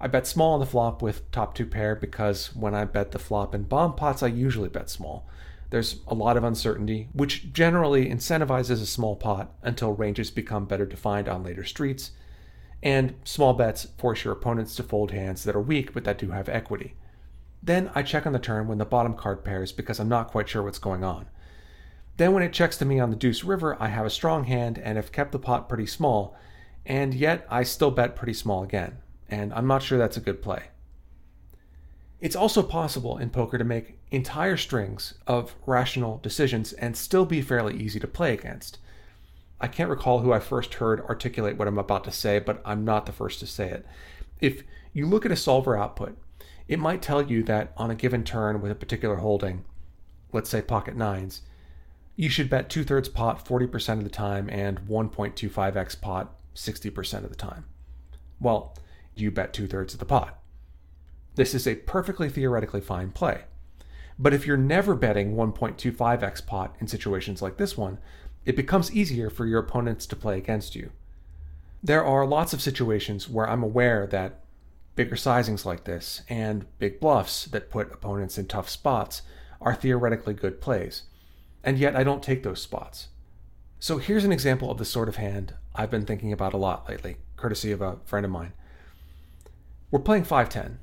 I 0.00 0.06
bet 0.06 0.26
small 0.26 0.54
on 0.54 0.60
the 0.60 0.66
flop 0.66 1.02
with 1.02 1.30
top 1.30 1.54
two 1.54 1.66
pair 1.66 1.94
because 1.94 2.56
when 2.56 2.74
I 2.74 2.84
bet 2.86 3.12
the 3.12 3.18
flop 3.18 3.54
in 3.54 3.64
bomb 3.64 3.94
pots, 3.94 4.22
I 4.22 4.28
usually 4.28 4.70
bet 4.70 4.88
small. 4.88 5.28
There's 5.68 6.00
a 6.06 6.14
lot 6.14 6.36
of 6.36 6.42
uncertainty, 6.42 7.08
which 7.12 7.52
generally 7.52 8.08
incentivizes 8.08 8.82
a 8.82 8.86
small 8.86 9.14
pot 9.14 9.52
until 9.62 9.92
ranges 9.92 10.30
become 10.30 10.64
better 10.64 10.86
defined 10.86 11.28
on 11.28 11.44
later 11.44 11.64
streets, 11.64 12.12
and 12.82 13.14
small 13.24 13.52
bets 13.52 13.88
force 13.98 14.24
your 14.24 14.32
opponents 14.32 14.74
to 14.76 14.82
fold 14.82 15.12
hands 15.12 15.44
that 15.44 15.54
are 15.54 15.60
weak 15.60 15.92
but 15.92 16.04
that 16.04 16.18
do 16.18 16.30
have 16.30 16.48
equity. 16.48 16.94
Then 17.62 17.90
I 17.94 18.02
check 18.02 18.26
on 18.26 18.32
the 18.32 18.38
turn 18.38 18.68
when 18.68 18.78
the 18.78 18.86
bottom 18.86 19.14
card 19.14 19.44
pairs 19.44 19.70
because 19.70 20.00
I'm 20.00 20.08
not 20.08 20.30
quite 20.30 20.48
sure 20.48 20.62
what's 20.62 20.78
going 20.78 21.04
on. 21.04 21.26
Then 22.16 22.32
when 22.32 22.42
it 22.42 22.54
checks 22.54 22.78
to 22.78 22.84
me 22.84 22.98
on 22.98 23.10
the 23.10 23.16
deuce 23.16 23.44
river, 23.44 23.76
I 23.80 23.88
have 23.88 24.06
a 24.06 24.10
strong 24.10 24.44
hand 24.44 24.78
and 24.78 24.96
have 24.96 25.12
kept 25.12 25.32
the 25.32 25.38
pot 25.38 25.68
pretty 25.68 25.86
small, 25.86 26.34
and 26.86 27.14
yet 27.14 27.46
I 27.50 27.62
still 27.64 27.90
bet 27.90 28.16
pretty 28.16 28.34
small 28.34 28.62
again, 28.62 28.98
and 29.30 29.52
I'm 29.54 29.66
not 29.66 29.82
sure 29.82 29.98
that's 29.98 30.16
a 30.16 30.20
good 30.20 30.42
play. 30.42 30.64
It's 32.20 32.36
also 32.36 32.62
possible 32.62 33.16
in 33.16 33.30
poker 33.30 33.56
to 33.56 33.64
make 33.64 33.98
entire 34.10 34.56
strings 34.56 35.14
of 35.26 35.54
rational 35.66 36.18
decisions 36.18 36.72
and 36.74 36.96
still 36.96 37.24
be 37.24 37.40
fairly 37.40 37.76
easy 37.76 37.98
to 38.00 38.06
play 38.06 38.34
against. 38.34 38.78
I 39.60 39.68
can't 39.68 39.90
recall 39.90 40.20
who 40.20 40.32
I 40.32 40.40
first 40.40 40.74
heard 40.74 41.00
articulate 41.02 41.56
what 41.56 41.68
I'm 41.68 41.78
about 41.78 42.04
to 42.04 42.12
say, 42.12 42.38
but 42.38 42.60
I'm 42.64 42.84
not 42.84 43.06
the 43.06 43.12
first 43.12 43.40
to 43.40 43.46
say 43.46 43.70
it. 43.70 43.86
If 44.40 44.64
you 44.92 45.06
look 45.06 45.24
at 45.24 45.32
a 45.32 45.36
solver 45.36 45.78
output, 45.78 46.18
it 46.66 46.78
might 46.78 47.02
tell 47.02 47.22
you 47.22 47.42
that 47.44 47.72
on 47.76 47.90
a 47.90 47.94
given 47.94 48.24
turn 48.24 48.60
with 48.60 48.70
a 48.70 48.76
particular 48.76 49.16
holding, 49.16 49.64
let's 50.32 50.50
say 50.50 50.62
pocket 50.62 50.96
nines, 50.96 51.42
you 52.16 52.28
should 52.28 52.50
bet 52.50 52.68
two 52.68 52.84
thirds 52.84 53.08
pot 53.08 53.44
40% 53.44 53.98
of 53.98 54.04
the 54.04 54.10
time 54.10 54.48
and 54.50 54.80
1.25x 54.82 56.00
pot 56.00 56.34
60% 56.54 57.24
of 57.24 57.30
the 57.30 57.36
time. 57.36 57.64
Well, 58.40 58.76
you 59.14 59.30
bet 59.30 59.52
two 59.52 59.66
thirds 59.66 59.92
of 59.92 60.00
the 60.00 60.06
pot. 60.06 60.38
This 61.34 61.54
is 61.54 61.66
a 61.66 61.76
perfectly 61.76 62.28
theoretically 62.28 62.80
fine 62.80 63.10
play. 63.10 63.44
But 64.18 64.34
if 64.34 64.46
you're 64.46 64.56
never 64.56 64.94
betting 64.94 65.34
1.25x 65.34 66.46
pot 66.46 66.76
in 66.80 66.86
situations 66.86 67.40
like 67.40 67.56
this 67.56 67.76
one, 67.76 67.98
it 68.44 68.56
becomes 68.56 68.94
easier 68.94 69.30
for 69.30 69.46
your 69.46 69.60
opponents 69.60 70.06
to 70.06 70.16
play 70.16 70.36
against 70.36 70.74
you. 70.74 70.90
There 71.82 72.04
are 72.04 72.26
lots 72.26 72.52
of 72.52 72.60
situations 72.60 73.28
where 73.28 73.48
I'm 73.48 73.62
aware 73.62 74.06
that 74.08 74.40
Bigger 74.96 75.16
sizings 75.16 75.64
like 75.64 75.84
this 75.84 76.22
and 76.28 76.66
big 76.78 77.00
bluffs 77.00 77.46
that 77.46 77.70
put 77.70 77.90
opponents 77.90 78.36
in 78.36 78.46
tough 78.46 78.68
spots 78.68 79.22
are 79.58 79.74
theoretically 79.74 80.34
good 80.34 80.60
plays, 80.60 81.04
and 81.64 81.78
yet 81.78 81.96
I 81.96 82.04
don't 82.04 82.22
take 82.22 82.42
those 82.42 82.60
spots. 82.60 83.08
So 83.78 83.96
here's 83.98 84.24
an 84.24 84.32
example 84.32 84.70
of 84.70 84.78
the 84.78 84.84
sort 84.84 85.08
of 85.08 85.16
hand 85.16 85.54
I've 85.74 85.90
been 85.90 86.04
thinking 86.04 86.34
about 86.34 86.52
a 86.52 86.58
lot 86.58 86.86
lately, 86.88 87.16
courtesy 87.36 87.72
of 87.72 87.80
a 87.80 87.98
friend 88.04 88.26
of 88.26 88.32
mine. 88.32 88.52
We're 89.92 89.98
playing 89.98 90.22
510. 90.22 90.78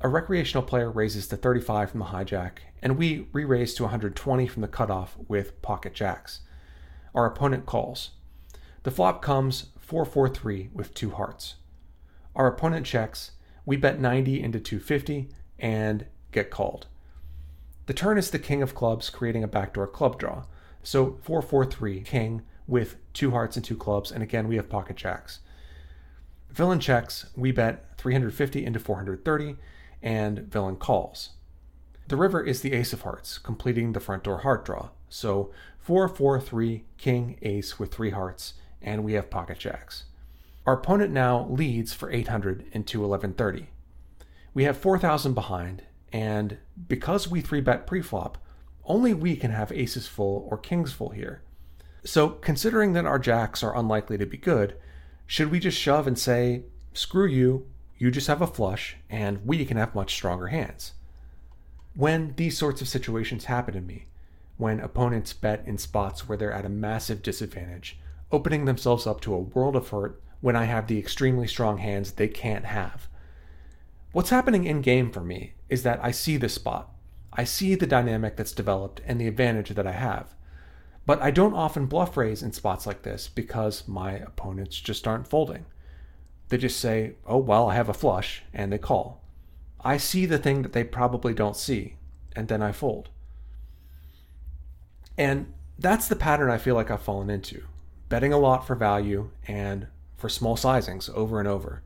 A 0.00 0.08
recreational 0.08 0.62
player 0.62 0.90
raises 0.90 1.28
to 1.28 1.36
35 1.36 1.90
from 1.90 2.00
the 2.00 2.06
hijack, 2.06 2.60
and 2.80 2.96
we 2.96 3.28
re 3.32 3.44
raise 3.44 3.74
to 3.74 3.82
120 3.82 4.46
from 4.46 4.62
the 4.62 4.68
cutoff 4.68 5.18
with 5.28 5.60
pocket 5.60 5.92
jacks. 5.92 6.40
Our 7.14 7.26
opponent 7.26 7.66
calls. 7.66 8.12
The 8.84 8.90
flop 8.90 9.20
comes 9.20 9.66
4 9.78 10.06
4 10.06 10.30
3 10.30 10.70
with 10.72 10.94
two 10.94 11.10
hearts. 11.10 11.56
Our 12.34 12.46
opponent 12.46 12.86
checks, 12.86 13.32
we 13.66 13.76
bet 13.76 14.00
90 14.00 14.42
into 14.42 14.60
250 14.60 15.28
and 15.58 16.06
get 16.32 16.50
called. 16.50 16.86
The 17.84 17.92
turn 17.92 18.16
is 18.16 18.30
the 18.30 18.38
king 18.38 18.62
of 18.62 18.74
clubs, 18.74 19.10
creating 19.10 19.44
a 19.44 19.48
backdoor 19.48 19.88
club 19.88 20.18
draw. 20.18 20.44
So 20.82 21.18
443 21.22 22.00
king 22.00 22.42
with 22.66 22.96
two 23.12 23.32
hearts 23.32 23.56
and 23.56 23.64
two 23.64 23.76
clubs, 23.76 24.10
and 24.10 24.22
again 24.22 24.48
we 24.48 24.56
have 24.56 24.70
pocket 24.70 24.96
jacks. 24.96 25.40
Villain 26.50 26.80
checks, 26.80 27.26
we 27.36 27.52
bet 27.52 27.84
350 27.98 28.64
into 28.64 28.78
430, 28.78 29.56
and 30.02 30.38
villain 30.40 30.76
calls. 30.76 31.30
The 32.08 32.16
river 32.16 32.42
is 32.42 32.62
the 32.62 32.72
ace 32.72 32.92
of 32.92 33.02
hearts, 33.02 33.36
completing 33.36 33.92
the 33.92 34.00
front 34.00 34.24
door 34.24 34.38
heart 34.38 34.64
draw. 34.64 34.90
So 35.10 35.52
443 35.80 36.84
king 36.96 37.38
ace 37.42 37.78
with 37.78 37.92
three 37.92 38.10
hearts, 38.10 38.54
and 38.80 39.04
we 39.04 39.12
have 39.14 39.30
pocket 39.30 39.58
jacks. 39.58 40.04
Our 40.66 40.74
opponent 40.74 41.12
now 41.12 41.46
leads 41.48 41.92
for 41.92 42.10
800 42.10 42.66
into 42.72 43.00
1130. 43.00 43.68
We 44.54 44.64
have 44.64 44.76
4000 44.76 45.34
behind, 45.34 45.82
and 46.12 46.58
because 46.88 47.28
we 47.28 47.40
3 47.40 47.60
bet 47.60 47.86
preflop, 47.86 48.34
only 48.84 49.12
we 49.12 49.36
can 49.36 49.50
have 49.50 49.70
aces 49.72 50.06
full 50.06 50.46
or 50.50 50.58
kings 50.58 50.92
full 50.92 51.10
here. 51.10 51.42
So, 52.04 52.30
considering 52.30 52.92
that 52.94 53.06
our 53.06 53.18
jacks 53.18 53.62
are 53.62 53.76
unlikely 53.76 54.18
to 54.18 54.26
be 54.26 54.38
good, 54.38 54.76
should 55.26 55.50
we 55.50 55.60
just 55.60 55.78
shove 55.78 56.06
and 56.06 56.18
say, 56.18 56.62
screw 56.94 57.26
you, 57.26 57.66
you 57.98 58.10
just 58.10 58.28
have 58.28 58.40
a 58.40 58.46
flush, 58.46 58.96
and 59.10 59.44
we 59.44 59.64
can 59.64 59.76
have 59.76 59.94
much 59.94 60.14
stronger 60.14 60.46
hands? 60.48 60.92
When 61.94 62.34
these 62.36 62.56
sorts 62.56 62.80
of 62.80 62.88
situations 62.88 63.46
happen 63.46 63.74
to 63.74 63.80
me, 63.80 64.06
when 64.56 64.80
opponents 64.80 65.32
bet 65.32 65.64
in 65.66 65.78
spots 65.78 66.28
where 66.28 66.38
they're 66.38 66.52
at 66.52 66.64
a 66.64 66.68
massive 66.68 67.22
disadvantage, 67.22 67.98
opening 68.30 68.64
themselves 68.64 69.06
up 69.06 69.20
to 69.22 69.34
a 69.34 69.38
world 69.38 69.76
of 69.76 69.88
hurt 69.88 70.20
when 70.40 70.56
I 70.56 70.64
have 70.64 70.86
the 70.86 70.98
extremely 70.98 71.46
strong 71.46 71.78
hands 71.78 72.12
they 72.12 72.28
can't 72.28 72.66
have. 72.66 73.08
What's 74.12 74.30
happening 74.30 74.64
in 74.64 74.80
game 74.80 75.10
for 75.10 75.20
me 75.20 75.54
is 75.68 75.82
that 75.82 76.00
I 76.02 76.12
see 76.12 76.36
the 76.36 76.48
spot. 76.48 76.90
I 77.32 77.44
see 77.44 77.74
the 77.74 77.86
dynamic 77.86 78.36
that's 78.36 78.52
developed 78.52 79.00
and 79.04 79.20
the 79.20 79.28
advantage 79.28 79.70
that 79.70 79.86
I 79.86 79.92
have. 79.92 80.34
But 81.06 81.22
I 81.22 81.30
don't 81.30 81.54
often 81.54 81.86
bluff 81.86 82.16
raise 82.16 82.42
in 82.42 82.52
spots 82.52 82.86
like 82.86 83.02
this 83.02 83.28
because 83.28 83.86
my 83.86 84.12
opponents 84.12 84.78
just 84.80 85.06
aren't 85.06 85.28
folding. 85.28 85.66
They 86.48 86.58
just 86.58 86.80
say, 86.80 87.14
oh, 87.26 87.38
well, 87.38 87.68
I 87.68 87.74
have 87.74 87.88
a 87.88 87.94
flush, 87.94 88.42
and 88.54 88.72
they 88.72 88.78
call. 88.78 89.22
I 89.80 89.96
see 89.96 90.26
the 90.26 90.38
thing 90.38 90.62
that 90.62 90.72
they 90.72 90.84
probably 90.84 91.34
don't 91.34 91.56
see, 91.56 91.96
and 92.34 92.48
then 92.48 92.62
I 92.62 92.72
fold. 92.72 93.10
And 95.16 95.52
that's 95.78 96.08
the 96.08 96.16
pattern 96.16 96.50
I 96.50 96.58
feel 96.58 96.74
like 96.74 96.90
I've 96.90 97.02
fallen 97.02 97.30
into 97.30 97.64
betting 98.08 98.32
a 98.32 98.38
lot 98.38 98.66
for 98.66 98.74
value 98.74 99.30
and 99.46 99.86
for 100.16 100.28
small 100.28 100.56
sizings 100.56 101.12
over 101.14 101.38
and 101.38 101.48
over. 101.48 101.82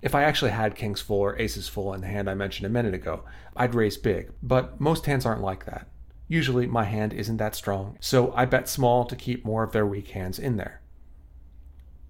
If 0.00 0.14
I 0.14 0.22
actually 0.22 0.52
had 0.52 0.74
kings 0.74 1.00
full 1.00 1.20
or 1.20 1.38
aces 1.38 1.68
full 1.68 1.92
in 1.92 2.00
the 2.00 2.06
hand 2.06 2.30
I 2.30 2.34
mentioned 2.34 2.66
a 2.66 2.70
minute 2.70 2.94
ago, 2.94 3.24
I'd 3.56 3.74
raise 3.74 3.96
big, 3.96 4.30
but 4.42 4.80
most 4.80 5.06
hands 5.06 5.26
aren't 5.26 5.42
like 5.42 5.66
that. 5.66 5.88
Usually 6.28 6.66
my 6.66 6.84
hand 6.84 7.12
isn't 7.12 7.38
that 7.38 7.54
strong, 7.54 7.98
so 8.00 8.32
I 8.34 8.44
bet 8.44 8.68
small 8.68 9.04
to 9.06 9.16
keep 9.16 9.44
more 9.44 9.62
of 9.62 9.72
their 9.72 9.86
weak 9.86 10.08
hands 10.08 10.38
in 10.38 10.56
there. 10.56 10.80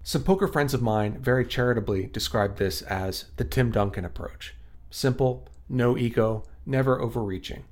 Some 0.03 0.23
poker 0.23 0.47
friends 0.47 0.73
of 0.73 0.81
mine 0.81 1.19
very 1.19 1.45
charitably 1.45 2.07
describe 2.07 2.57
this 2.57 2.81
as 2.83 3.25
the 3.37 3.43
Tim 3.43 3.71
Duncan 3.71 4.05
approach 4.05 4.55
simple, 4.89 5.47
no 5.67 5.97
ego, 5.97 6.43
never 6.65 6.99
overreaching. 6.99 7.63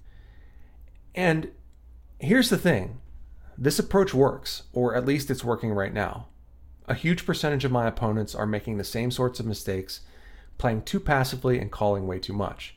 And 1.16 1.52
here's 2.20 2.50
the 2.50 2.58
thing 2.58 3.02
this 3.58 3.80
approach 3.80 4.14
works, 4.14 4.64
or 4.72 4.96
at 4.96 5.06
least 5.06 5.32
it's 5.32 5.44
working 5.44 5.72
right 5.72 5.94
now. 5.94 6.28
A 6.88 6.94
huge 6.94 7.26
percentage 7.26 7.66
of 7.66 7.72
my 7.72 7.88
opponents 7.88 8.36
are 8.36 8.46
making 8.46 8.78
the 8.78 8.84
same 8.84 9.10
sorts 9.10 9.40
of 9.40 9.46
mistakes, 9.46 10.02
playing 10.58 10.84
too 10.84 11.00
passively 11.00 11.60
and 11.60 11.72
calling 11.72 12.06
way 12.06 12.20
too 12.20 12.34
much. 12.34 12.76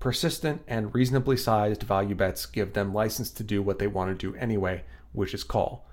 Persistent 0.00 0.62
and 0.66 0.94
reasonably 0.94 1.36
sized 1.36 1.82
value 1.82 2.14
bets 2.14 2.46
give 2.46 2.72
them 2.72 2.94
license 2.94 3.30
to 3.32 3.42
do 3.44 3.62
what 3.62 3.78
they 3.78 3.86
want 3.86 4.18
to 4.18 4.32
do 4.32 4.36
anyway, 4.38 4.82
which 5.12 5.34
is 5.34 5.44
call. 5.44 5.86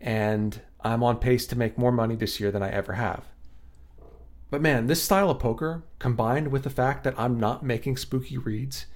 And 0.00 0.60
I'm 0.84 1.02
on 1.02 1.18
pace 1.18 1.46
to 1.48 1.58
make 1.58 1.78
more 1.78 1.92
money 1.92 2.16
this 2.16 2.40
year 2.40 2.50
than 2.50 2.62
I 2.62 2.70
ever 2.70 2.94
have. 2.94 3.24
But 4.50 4.62
man, 4.62 4.86
this 4.86 5.02
style 5.02 5.30
of 5.30 5.38
poker, 5.38 5.84
combined 5.98 6.48
with 6.48 6.64
the 6.64 6.70
fact 6.70 7.04
that 7.04 7.18
I'm 7.18 7.38
not 7.38 7.64
making 7.64 7.96
spooky 7.96 8.36
reads, 8.36 8.86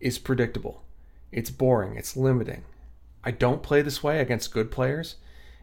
is 0.00 0.18
predictable. 0.18 0.84
It's 1.30 1.50
boring, 1.50 1.96
it's 1.96 2.16
limiting. 2.16 2.64
I 3.24 3.30
don't 3.30 3.62
play 3.62 3.82
this 3.82 4.02
way 4.02 4.20
against 4.20 4.52
good 4.52 4.70
players, 4.70 5.16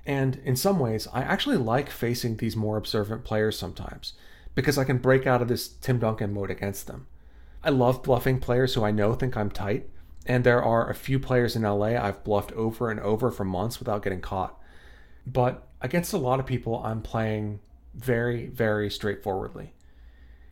and 0.05 0.39
in 0.45 0.55
some 0.55 0.79
ways, 0.79 1.07
I 1.13 1.21
actually 1.21 1.57
like 1.57 1.89
facing 1.89 2.37
these 2.37 2.55
more 2.55 2.77
observant 2.77 3.23
players 3.23 3.57
sometimes 3.57 4.13
because 4.55 4.77
I 4.77 4.83
can 4.83 4.97
break 4.97 5.27
out 5.27 5.41
of 5.41 5.47
this 5.47 5.67
Tim 5.67 5.99
Duncan 5.99 6.33
mode 6.33 6.51
against 6.51 6.87
them. 6.87 7.07
I 7.63 7.69
love 7.69 8.03
bluffing 8.03 8.39
players 8.39 8.73
who 8.73 8.83
I 8.83 8.91
know 8.91 9.13
think 9.13 9.35
I'm 9.35 9.51
tight, 9.51 9.89
and 10.25 10.43
there 10.43 10.63
are 10.63 10.89
a 10.89 10.95
few 10.95 11.19
players 11.19 11.55
in 11.55 11.63
LA 11.63 11.97
I've 11.97 12.23
bluffed 12.23 12.51
over 12.53 12.89
and 12.89 12.99
over 12.99 13.31
for 13.31 13.43
months 13.43 13.79
without 13.79 14.03
getting 14.03 14.21
caught. 14.21 14.59
But 15.25 15.67
against 15.81 16.13
a 16.13 16.17
lot 16.17 16.39
of 16.39 16.45
people, 16.45 16.81
I'm 16.83 17.01
playing 17.01 17.59
very, 17.95 18.47
very 18.47 18.89
straightforwardly. 18.89 19.73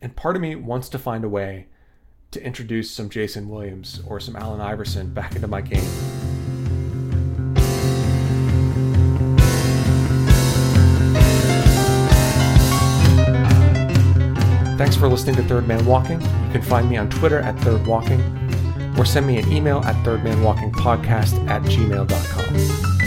And 0.00 0.14
part 0.14 0.36
of 0.36 0.42
me 0.42 0.54
wants 0.54 0.88
to 0.90 0.98
find 0.98 1.24
a 1.24 1.28
way 1.28 1.66
to 2.30 2.44
introduce 2.44 2.90
some 2.90 3.08
Jason 3.08 3.48
Williams 3.48 4.02
or 4.06 4.20
some 4.20 4.36
Allen 4.36 4.60
Iverson 4.60 5.12
back 5.12 5.34
into 5.34 5.48
my 5.48 5.60
game. 5.60 5.80
Thanks 14.78 14.94
for 14.94 15.08
listening 15.08 15.34
to 15.36 15.42
Third 15.42 15.66
Man 15.66 15.84
Walking. 15.86 16.20
You 16.20 16.52
can 16.52 16.62
find 16.62 16.88
me 16.88 16.96
on 16.96 17.10
Twitter 17.10 17.40
at 17.40 17.58
Third 17.60 17.84
Walking 17.86 18.20
or 18.96 19.04
send 19.04 19.26
me 19.26 19.38
an 19.38 19.50
email 19.50 19.78
at 19.78 19.96
thirdmanwalkingpodcast 20.04 21.48
at 21.48 21.62
gmail.com. 21.62 22.97